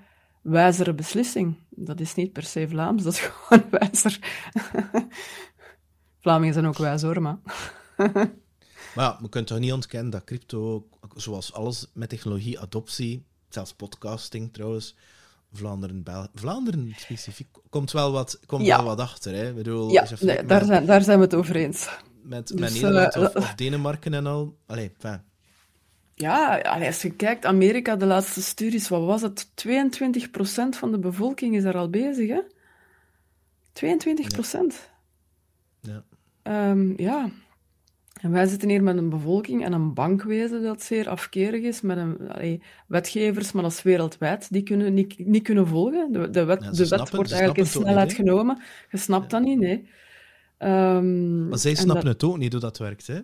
[0.42, 1.56] wijzere beslissing.
[1.68, 4.18] Dat is niet per se Vlaams, dat is gewoon wijzer.
[6.20, 7.38] Vlamingen zijn ook wijs hoor, maar...
[8.94, 13.72] Maar ja, we kunnen toch niet ontkennen dat crypto, zoals alles met technologie, adoptie, zelfs
[13.74, 14.94] podcasting trouwens,
[15.52, 18.76] Vlaanderen, Bel Vlaanderen specifiek, komt wel wat, komt Ja.
[18.76, 19.34] wel wat achter.
[19.34, 19.48] Hè?
[19.48, 21.88] Ik bedoel, Ja, je nee, daar, zijn, daar zijn we het over eens.
[22.22, 24.56] met, dus, met Nederland of, eh, of Denemarken en al.
[24.66, 25.24] Allee, fijn.
[26.14, 29.50] Ja, als je kijkt, Amerika, de laatste studies, wat was het?
[29.54, 32.40] 22% van de bevolking is daar al bezig, hè?
[33.72, 34.90] 22%.
[35.80, 36.04] Ja.
[36.42, 37.30] Ehm, ja.
[38.20, 41.96] En wij zitten hier met een bevolking en een bankwezen dat zeer afkerig is, met
[41.96, 46.12] een, allee, wetgevers, maar dat is wereldwijd, die kunnen niet, niet kunnen volgen.
[46.12, 48.62] De, de wet, Ja, de wet wordt eigenlijk in snelheid genomen.
[48.90, 49.88] Je snapt dat niet, nee.
[50.58, 53.06] Ehm, Maar zij en snappen dat- het ook niet hoe dat werkt.
[53.06, 53.18] Hè?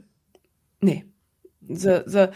[0.78, 1.05] Nee.
[1.76, 2.30] Ze, ze,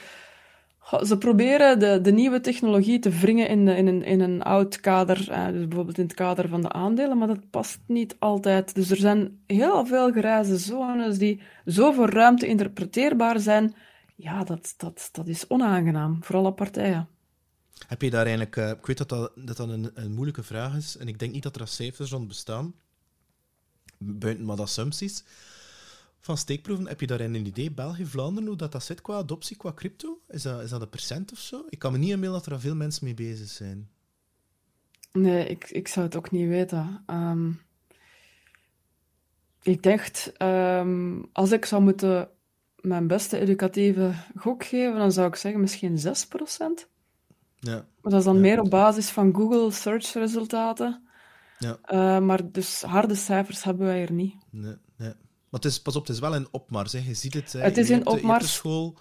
[0.99, 5.31] ze proberen de, de nieuwe technologie te wringen in, in, een, in een oud kader,
[5.31, 8.75] eh, dus bijvoorbeeld in het kader van de aandelen, maar dat past niet altijd.
[8.75, 13.75] Dus er zijn heel veel grijze zones die zo voor ruimte interpreteerbaar zijn.
[14.17, 17.09] Ja, dat, dat, dat is onaangenaam voor alle partijen.
[17.87, 18.57] Heb je daar eigenlijk...
[18.57, 21.43] Uh, ik weet dat dat, dat, een, een moeilijke vraag is, en ik denk niet
[21.43, 22.75] dat er cijfers rond bestaan,
[23.99, 25.25] buiten maar assumpties
[26.21, 26.87] van steekproeven.
[26.87, 30.21] Heb je daarin een idee, België, Vlaanderen, hoe dat, dat zit qua adoptie, qua crypto?
[30.29, 31.65] Is dat, is dat een procent of zo?
[31.69, 33.91] Ik kan me niet inbeelden dat er veel mensen mee bezig zijn.
[35.13, 37.05] Nee, ik, ik zou het ook niet weten.
[37.07, 37.61] Um,
[39.63, 42.29] ik dacht, um, als ik zou moeten
[42.81, 46.01] mijn beste educatieve gok geven, dan zou ik zeggen misschien 6%.
[47.59, 47.75] Ja.
[48.01, 51.09] Maar dat is dan ja, meer op basis van Google search resultaten.
[51.59, 51.79] Ja.
[51.93, 54.35] Uh, maar dus harde cijfers hebben wij er niet.
[54.51, 55.13] Nee, nee.
[55.51, 56.93] Maar het is, pas op, het is wel een opmars.
[56.93, 56.99] Hè.
[57.07, 57.53] Je ziet het.
[57.53, 57.61] Hè.
[57.61, 58.55] Het is een de- Je hebt de opmars.
[58.55, 58.95] school,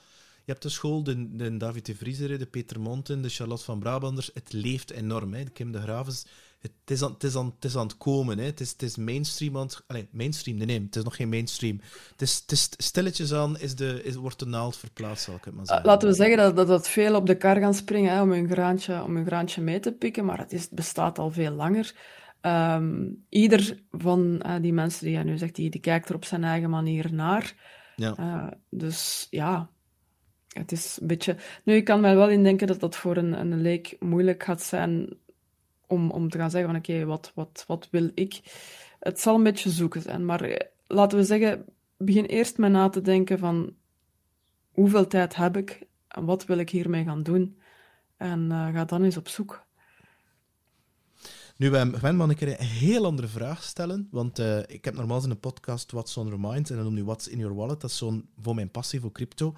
[0.45, 3.79] je hebt de, school de, de David de Vriezer, de Peter Monten, de Charlotte van
[3.79, 4.29] Brabanders.
[4.33, 5.33] Het leeft enorm.
[5.33, 5.43] Hè.
[5.43, 6.25] De Kim de Gravens.
[6.59, 8.37] Het is aan het, is aan, het, is aan het komen.
[8.37, 8.43] Hè.
[8.45, 10.07] Het, is, het is mainstream aan het...
[10.11, 11.81] Mainstream, nee, nee, het is nog geen mainstream.
[12.11, 15.45] Het is, het is stilletjes aan, is de, is, wordt de naald verplaatst, zal ik
[15.45, 15.85] het maar zeggen.
[15.85, 18.49] Laten we zeggen dat, dat, dat veel op de kar gaan springen hè, om, hun
[18.49, 21.93] graantje, om hun graantje mee te pikken, maar het, is, het bestaat al veel langer.
[22.41, 26.25] Ehm, ieder van eh, die mensen die jij nu zegt, die, die kijkt er op
[26.25, 27.53] zijn eigen manier naar.
[27.95, 28.15] Ja.
[28.19, 29.69] Uh, dus ja,
[30.47, 31.35] het is een beetje...
[31.63, 35.09] Nu, ik kan mij wel indenken dat dat voor een, een leek moeilijk gaat zijn
[35.87, 38.39] om, om te gaan zeggen van oké, wat, wat, wat wil ik?
[38.99, 41.65] Het zal een beetje zoeken zijn, maar eh, laten we zeggen,
[41.97, 43.73] begin eerst maar na te denken van
[44.71, 47.59] hoeveel tijd heb ik en wat wil ik hiermee gaan doen?
[48.17, 49.67] En uh, ga dan eens op zoek.
[51.59, 54.07] Nu, um, Gwen, mag ik er een heel andere vraag stellen?
[54.11, 56.97] Want uh, ik heb normaal in een podcast What's on your mind en dan noem
[56.97, 57.81] je What's in your wallet.
[57.81, 59.55] Dat is zo'n voor mijn passie voor crypto.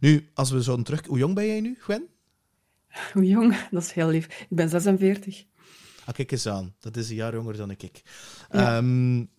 [0.00, 1.06] Nu, als we zouden terug...
[1.06, 2.06] Hoe jong ben jij nu, Gwen?
[3.12, 3.68] Hoe jong?
[3.70, 4.26] Dat is heel lief.
[4.26, 5.44] Ik ben 46.
[6.04, 6.74] Ah, kijk eens aan.
[6.80, 8.02] Dat is een jaar jonger dan ik.
[8.50, 8.76] Ja.
[8.76, 9.30] Um,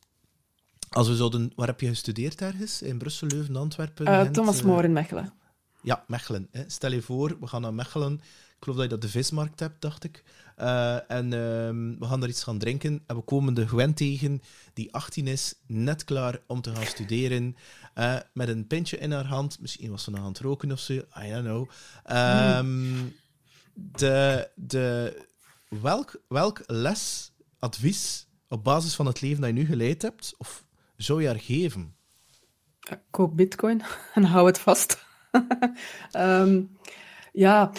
[0.89, 1.51] als we zouden...
[1.55, 2.81] Waar heb je gestudeerd ergens?
[2.81, 4.07] In Brussel, Leuven, Antwerpen?
[4.07, 5.33] Uh, Thomas More in Mechelen.
[5.81, 6.47] Ja, Mechelen.
[6.51, 6.63] Hè.
[6.67, 8.21] Stel je voor, we gaan naar Mechelen.
[8.61, 10.23] Ik geloof dat je dat de vismarkt hebt, dacht ik.
[10.59, 13.03] Uh, en uh, we gaan daar iets gaan drinken.
[13.07, 14.41] En we komen de Gwen tegen,
[14.73, 17.55] die 18 is, net klaar om te gaan studeren.
[17.95, 19.59] Uh, met een pintje in haar hand.
[19.59, 20.93] Misschien was ze aan het roken of zo.
[20.93, 21.69] I don't know.
[22.57, 23.15] Um,
[23.73, 25.17] de, de,
[25.69, 30.65] welk, welk les, advies, op basis van het leven dat je nu geleid hebt, of
[30.95, 31.95] zou je haar geven?
[33.09, 33.81] Koop bitcoin
[34.13, 35.05] en hou het vast.
[36.15, 36.77] um,
[37.31, 37.71] ja,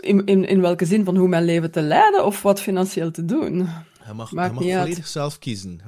[0.00, 3.24] in, in, in welke zin van hoe mijn leven te leiden of wat financieel te
[3.24, 3.54] doen?
[4.06, 5.06] Je mag, mag volledig uit.
[5.06, 5.80] zelf kiezen.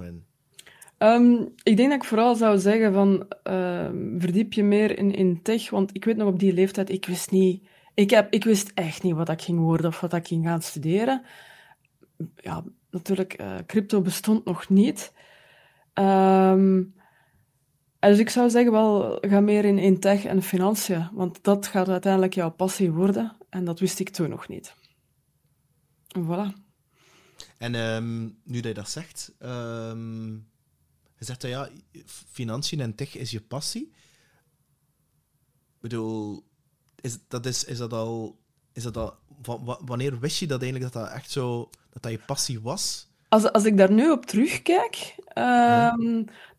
[0.98, 3.88] Um, ik denk dat ik vooral zou zeggen van uh,
[4.18, 7.30] verdiep je meer in, in tech, want ik weet nog op die leeftijd, ik wist
[7.30, 10.44] niet, ik, heb, ik wist echt niet wat ik ging worden of wat ik ging
[10.46, 11.22] gaan studeren.
[12.36, 15.12] Ja, natuurlijk, uh, crypto bestond nog niet.
[15.94, 16.94] Um,
[17.98, 21.88] dus ik zou zeggen, wel, ga meer in, in tech en financiën, want dat gaat
[21.88, 23.36] uiteindelijk jouw passie worden.
[23.52, 24.74] En dat wist ik toen nog niet.
[26.08, 26.60] En voilà.
[27.58, 30.34] En um, nu dat je dat zegt, um,
[31.18, 31.68] je zegt dat ja,
[32.30, 33.92] financiën en tech is je passie.
[35.74, 36.44] Ik bedoel,
[37.00, 38.40] is dat, is, is dat al...
[38.72, 39.18] Is dat al
[39.84, 41.70] wanneer wist je dat eigenlijk dat dat echt zo...
[41.90, 43.08] Dat dat je passie was?
[43.28, 45.96] Als, als ik daar nu op terugkijk, um, ja.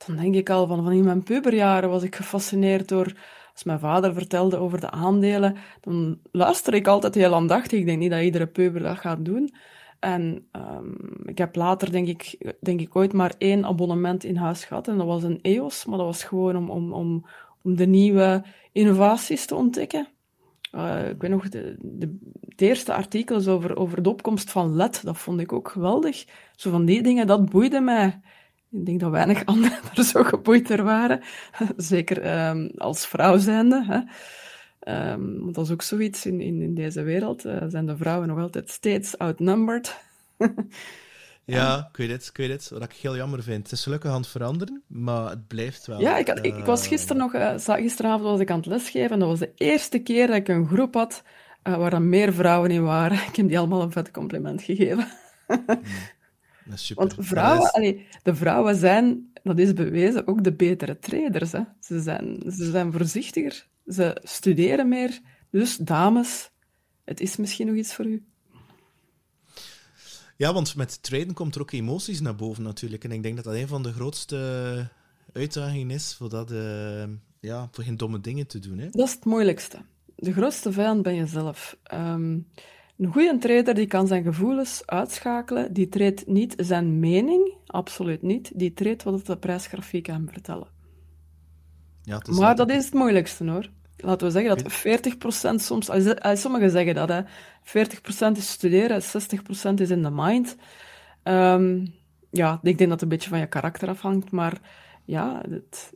[0.06, 3.14] dan denk ik al van, van in mijn puberjaren was ik gefascineerd door...
[3.54, 7.80] Als mijn vader vertelde over de aandelen, dan luister ik altijd heel aandachtig.
[7.80, 9.54] Ik denk niet dat iedere puber dat gaat doen.
[10.00, 14.66] En um, ik heb later, denk ik, denk ik, ooit maar één abonnement in huis
[14.66, 14.88] gehad.
[14.88, 17.26] En dat was een EOS, maar dat was gewoon om, om, om,
[17.62, 20.08] om de nieuwe innovaties te ontdekken.
[20.76, 22.18] Uh, ik weet nog, de, de,
[22.50, 25.02] het eerste artikel is over, over de opkomst van LED.
[25.04, 26.26] Dat vond ik ook geweldig.
[26.56, 28.20] Zo van die dingen, dat boeide mij.
[28.74, 31.22] Ik denk dat weinig anderen er zo geboeid er waren.
[31.78, 33.86] Zeker um, als vrouw zijnde.
[33.86, 34.02] Hè.
[35.12, 37.46] Um, want dat is ook zoiets in, in, in deze wereld.
[37.46, 39.98] Uh, zijn de vrouwen nog altijd steeds outnumbered.
[41.46, 42.70] ja, ik weet het, ik weet het.
[42.70, 43.64] Wat ik heel jammer vind.
[43.64, 46.00] Het is gelukkig aan het veranderen, maar het blijft wel...
[46.00, 47.34] Ja, ik, had, ik, ik was gisteren nog...
[47.34, 50.48] Uh, gisteravond was ik aan het lesgeven en dat was de eerste keer dat ik
[50.48, 51.24] een groep had
[51.64, 53.18] uh, waar er meer vrouwen in waren.
[53.18, 55.08] Ik heb die allemaal een vet compliment gegeven.
[56.74, 57.08] Super.
[57.08, 57.72] Want vrouwen, is...
[57.72, 61.52] allee, de vrouwen zijn, dat is bewezen, ook de betere traders.
[61.52, 61.62] Hè.
[61.80, 65.20] Ze, zijn, ze zijn voorzichtiger, ze studeren meer.
[65.50, 66.50] Dus dames,
[67.06, 68.26] het is misschien nog iets voor u.
[70.38, 73.04] Ja, want met traden komt er ook emoties naar boven natuurlijk.
[73.04, 74.90] En ik denk dat dat een van de grootste
[75.34, 77.04] uitdagingen is voor dat, uh,
[77.40, 78.78] ja, voor geen domme dingen te doen.
[78.78, 78.90] Hè?
[78.90, 79.78] Dat is het moeilijkste.
[80.16, 81.78] De grootste vijand ben je zelf.
[82.98, 85.74] Een goede trader die kan zijn gevoelens uitschakelen.
[85.74, 88.52] Die treedt niet zijn mening, absoluut niet.
[88.56, 90.68] Die treedt wat de prijsgrafiek hem vertellen.
[92.02, 93.70] Ja, Maar net- dat is het moeilijkste hoor.
[93.98, 95.90] Laten we zeggen dat 40% soms,
[96.34, 97.22] sommigen zeggen dat, hè.
[97.64, 100.56] 40% is studeren, 60% is in de mind.
[101.24, 101.86] Ehm,
[102.30, 104.62] ja, ik denk dat het een beetje van je karakter afhangt, maar
[105.06, 105.94] ja, het-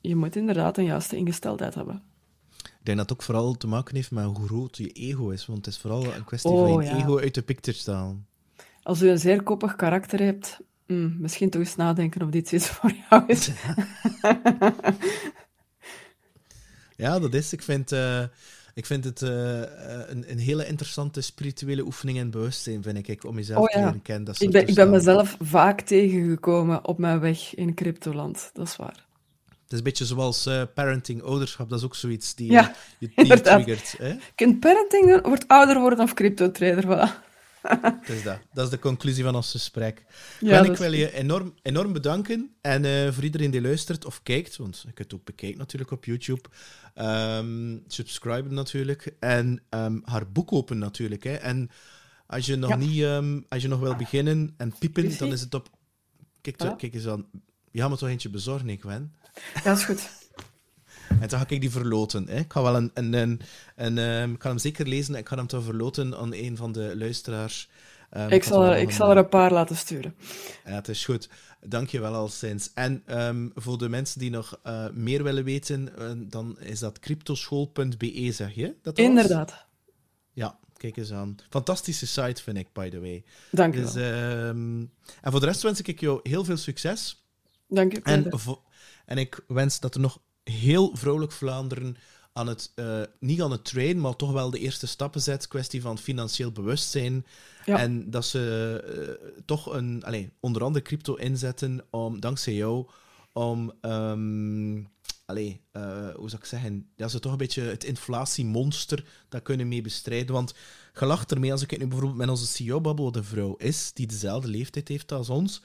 [0.00, 2.02] je moet inderdaad een juiste ingesteldheid hebben.
[2.84, 5.46] Ik denk dat het ook vooral te maken heeft met hoe groot je ego is.
[5.46, 6.96] Want het is vooral een kwestie Oh, van je ja.
[6.96, 8.26] ego uit de picture staan.
[8.82, 12.68] Als u een zeer koppig karakter hebt, hmm, misschien toch eens nadenken of dit iets
[12.68, 13.50] voor jou is.
[16.96, 17.52] Ja, dat is.
[17.52, 18.22] Ik vind, eh,
[18.74, 23.24] ik vind het eh, eh, een, een hele interessante spirituele oefening en bewustzijn, vind ik,
[23.24, 23.84] om jezelf Oh, te ja.
[23.84, 24.24] leren kennen.
[24.24, 28.76] Dat Ik ben, ik ben mezelf vaak tegengekomen op mijn weg in cryptoland, dat is
[28.76, 29.03] waar.
[29.74, 31.68] Is een beetje zoals eh, parenting, ouderschap.
[31.68, 33.94] Dat is ook zoiets die, Ja, je, die je triggert.
[33.98, 34.14] Hè?
[34.34, 37.32] Kunt parenting doen, wordt ouder worden of crypto-trader, voilà.
[37.62, 38.38] Het is dat.
[38.52, 40.04] Dat is de conclusie van ons gesprek.
[40.40, 42.54] Ja, ik wil je enorm, enorm bedanken.
[42.60, 45.90] En eh, voor iedereen die luistert of kijkt, want je kunt het ook bekijken natuurlijk
[45.90, 46.48] op YouTube.
[46.94, 49.14] Ehm subscriben natuurlijk.
[49.20, 51.24] En ehm, haar boek open natuurlijk.
[51.24, 51.34] Hè.
[51.34, 51.70] En
[52.26, 52.76] als je nog Ja.
[52.76, 55.68] niet, ehm, als je nog wil beginnen en piepen, dan is het op.
[56.40, 57.26] Kijk, kijk eens aan.
[57.70, 59.14] Je gaat me toch eentje bezorgen, ik Gwen.
[59.64, 60.08] Dat is goed.
[61.20, 62.28] En dan ga ik die verloten.
[62.28, 62.36] Hè.
[62.38, 63.40] Ik ga wel een, een, een,
[63.76, 66.56] een, ehm, ik ga hem zeker lezen en ik ga hem toch verloten aan een
[66.56, 67.68] van de luisteraars.
[68.10, 70.14] Ehm, Ik zal, er, ik een- zal er een paar laten sturen.
[70.64, 71.28] Ja, het is goed.
[71.66, 72.70] Dank je wel al sinds.
[72.74, 76.98] En ehm, voor de mensen die nog eh, meer willen weten, eh, dan is dat
[76.98, 78.74] cryptoschool.be, zeg je?
[78.82, 79.06] Dat was?
[79.06, 79.64] Inderdaad.
[80.32, 81.36] Ja, kijk eens aan.
[81.50, 83.24] Fantastische site, vind ik, by the way.
[83.50, 84.04] Dank u Dus, wel.
[84.04, 84.90] en
[85.22, 87.23] voor de rest wens ik jou heel veel succes.
[87.68, 88.30] Dank En,
[89.06, 91.96] en ik wens dat er nog heel vrolijk Vlaanderen
[92.32, 95.48] aan het, eh, niet aan het trainen, maar toch wel de eerste stappen zet.
[95.48, 97.26] Kwestie van financieel bewustzijn.
[97.64, 97.78] Ja.
[97.78, 102.86] En dat ze eh, toch een, allez, onder andere crypto inzetten, om, dankzij jou,
[103.32, 103.72] om,
[105.24, 109.68] allez, eh, hoe zou ik zeggen, dat ze toch een beetje het inflatiemonster dat kunnen
[109.68, 110.34] mee bestrijden.
[110.34, 110.54] Want
[110.98, 113.90] je lacht ermee, als ik het nu bijvoorbeeld met onze CEO-babbel, wat een vrouw is,
[113.92, 115.62] die dezelfde leeftijd heeft als ons,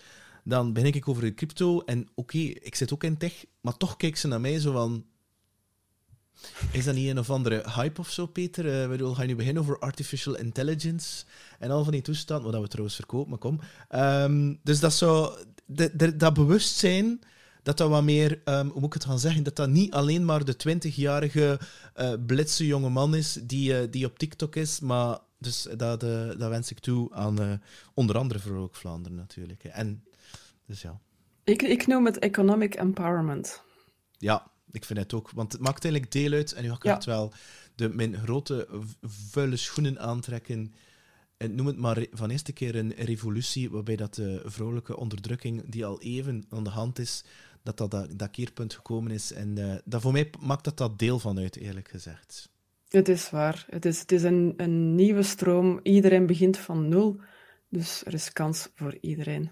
[0.50, 3.98] dan ben ik over de crypto en oké, ik zit ook in tech, maar toch
[3.98, 5.06] kijkt ze naar mij zo van...
[6.72, 8.68] Is dat niet een of andere hype of zo, Peter?
[8.68, 11.26] Eh, Ik bedoel, ga je nu beginnen over artificial intelligence
[11.60, 13.60] en al van die toestanden, wat we trouwens verkopen, maar kom.
[13.88, 17.20] Ehm, dus dat zo, de, dat bewustzijn,
[17.64, 20.26] dat dat wat meer, ehm, hoe moet ik het gaan zeggen, dat dat niet alleen
[20.26, 21.60] maar de 20-jarige
[21.94, 26.50] eh blitse jonge man is die, eh, die op TikTok is, maar dus dat, dat
[26.50, 27.62] wens ik toe aan
[27.94, 29.64] onder andere voor ook Vlaanderen natuurlijk.
[29.64, 30.04] En
[30.70, 31.00] dus ja.
[31.44, 33.62] Ik, ik noem het economic empowerment.
[34.18, 35.32] Ja, ik vind het ook.
[35.32, 37.00] Want het maakt eigenlijk deel uit, en nu ga ik Ja.
[37.06, 37.34] wel
[37.76, 38.68] de, mijn grote
[39.02, 40.74] vuile schoenen aantrekken.
[41.38, 45.86] En noem het maar van eerste keer een revolutie, waarbij dat de vrouwelijke onderdrukking, die
[45.86, 47.24] al even aan de hand is,
[47.64, 49.32] dat dat, dat, dat keerpunt gekomen is.
[49.34, 52.50] En eh, dat voor mij maakt dat dat deel van uit, eerlijk gezegd.
[52.90, 53.66] Het is waar.
[53.70, 55.80] Het is, het is een, een nieuwe stroom.
[55.84, 57.20] Iedereen begint van nul.
[57.70, 59.52] Dus er is kans voor iedereen.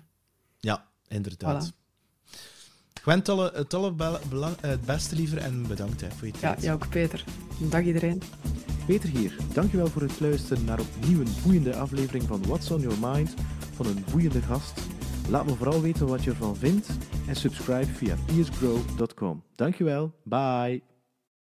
[0.59, 1.71] Ja, inderdaad.
[3.01, 6.27] Gwen, het, alle, het, alle bel- belang- eh, het beste liever en bedankt hè, voor
[6.27, 6.61] je Ja, tijd.
[6.61, 7.23] jou ook, Peter.
[7.59, 8.21] Dag iedereen.
[8.85, 9.35] Peter hier.
[9.53, 13.33] Dankjewel voor het luisteren naar opnieuw een boeiende aflevering van What's on Your Mind
[13.75, 14.81] van een boeiende gast.
[15.29, 16.87] Laat me vooral weten wat je ervan vindt
[17.27, 19.43] en subscribe via piercegrow.com.
[19.55, 20.11] Dankjewel.
[20.23, 20.81] Bye.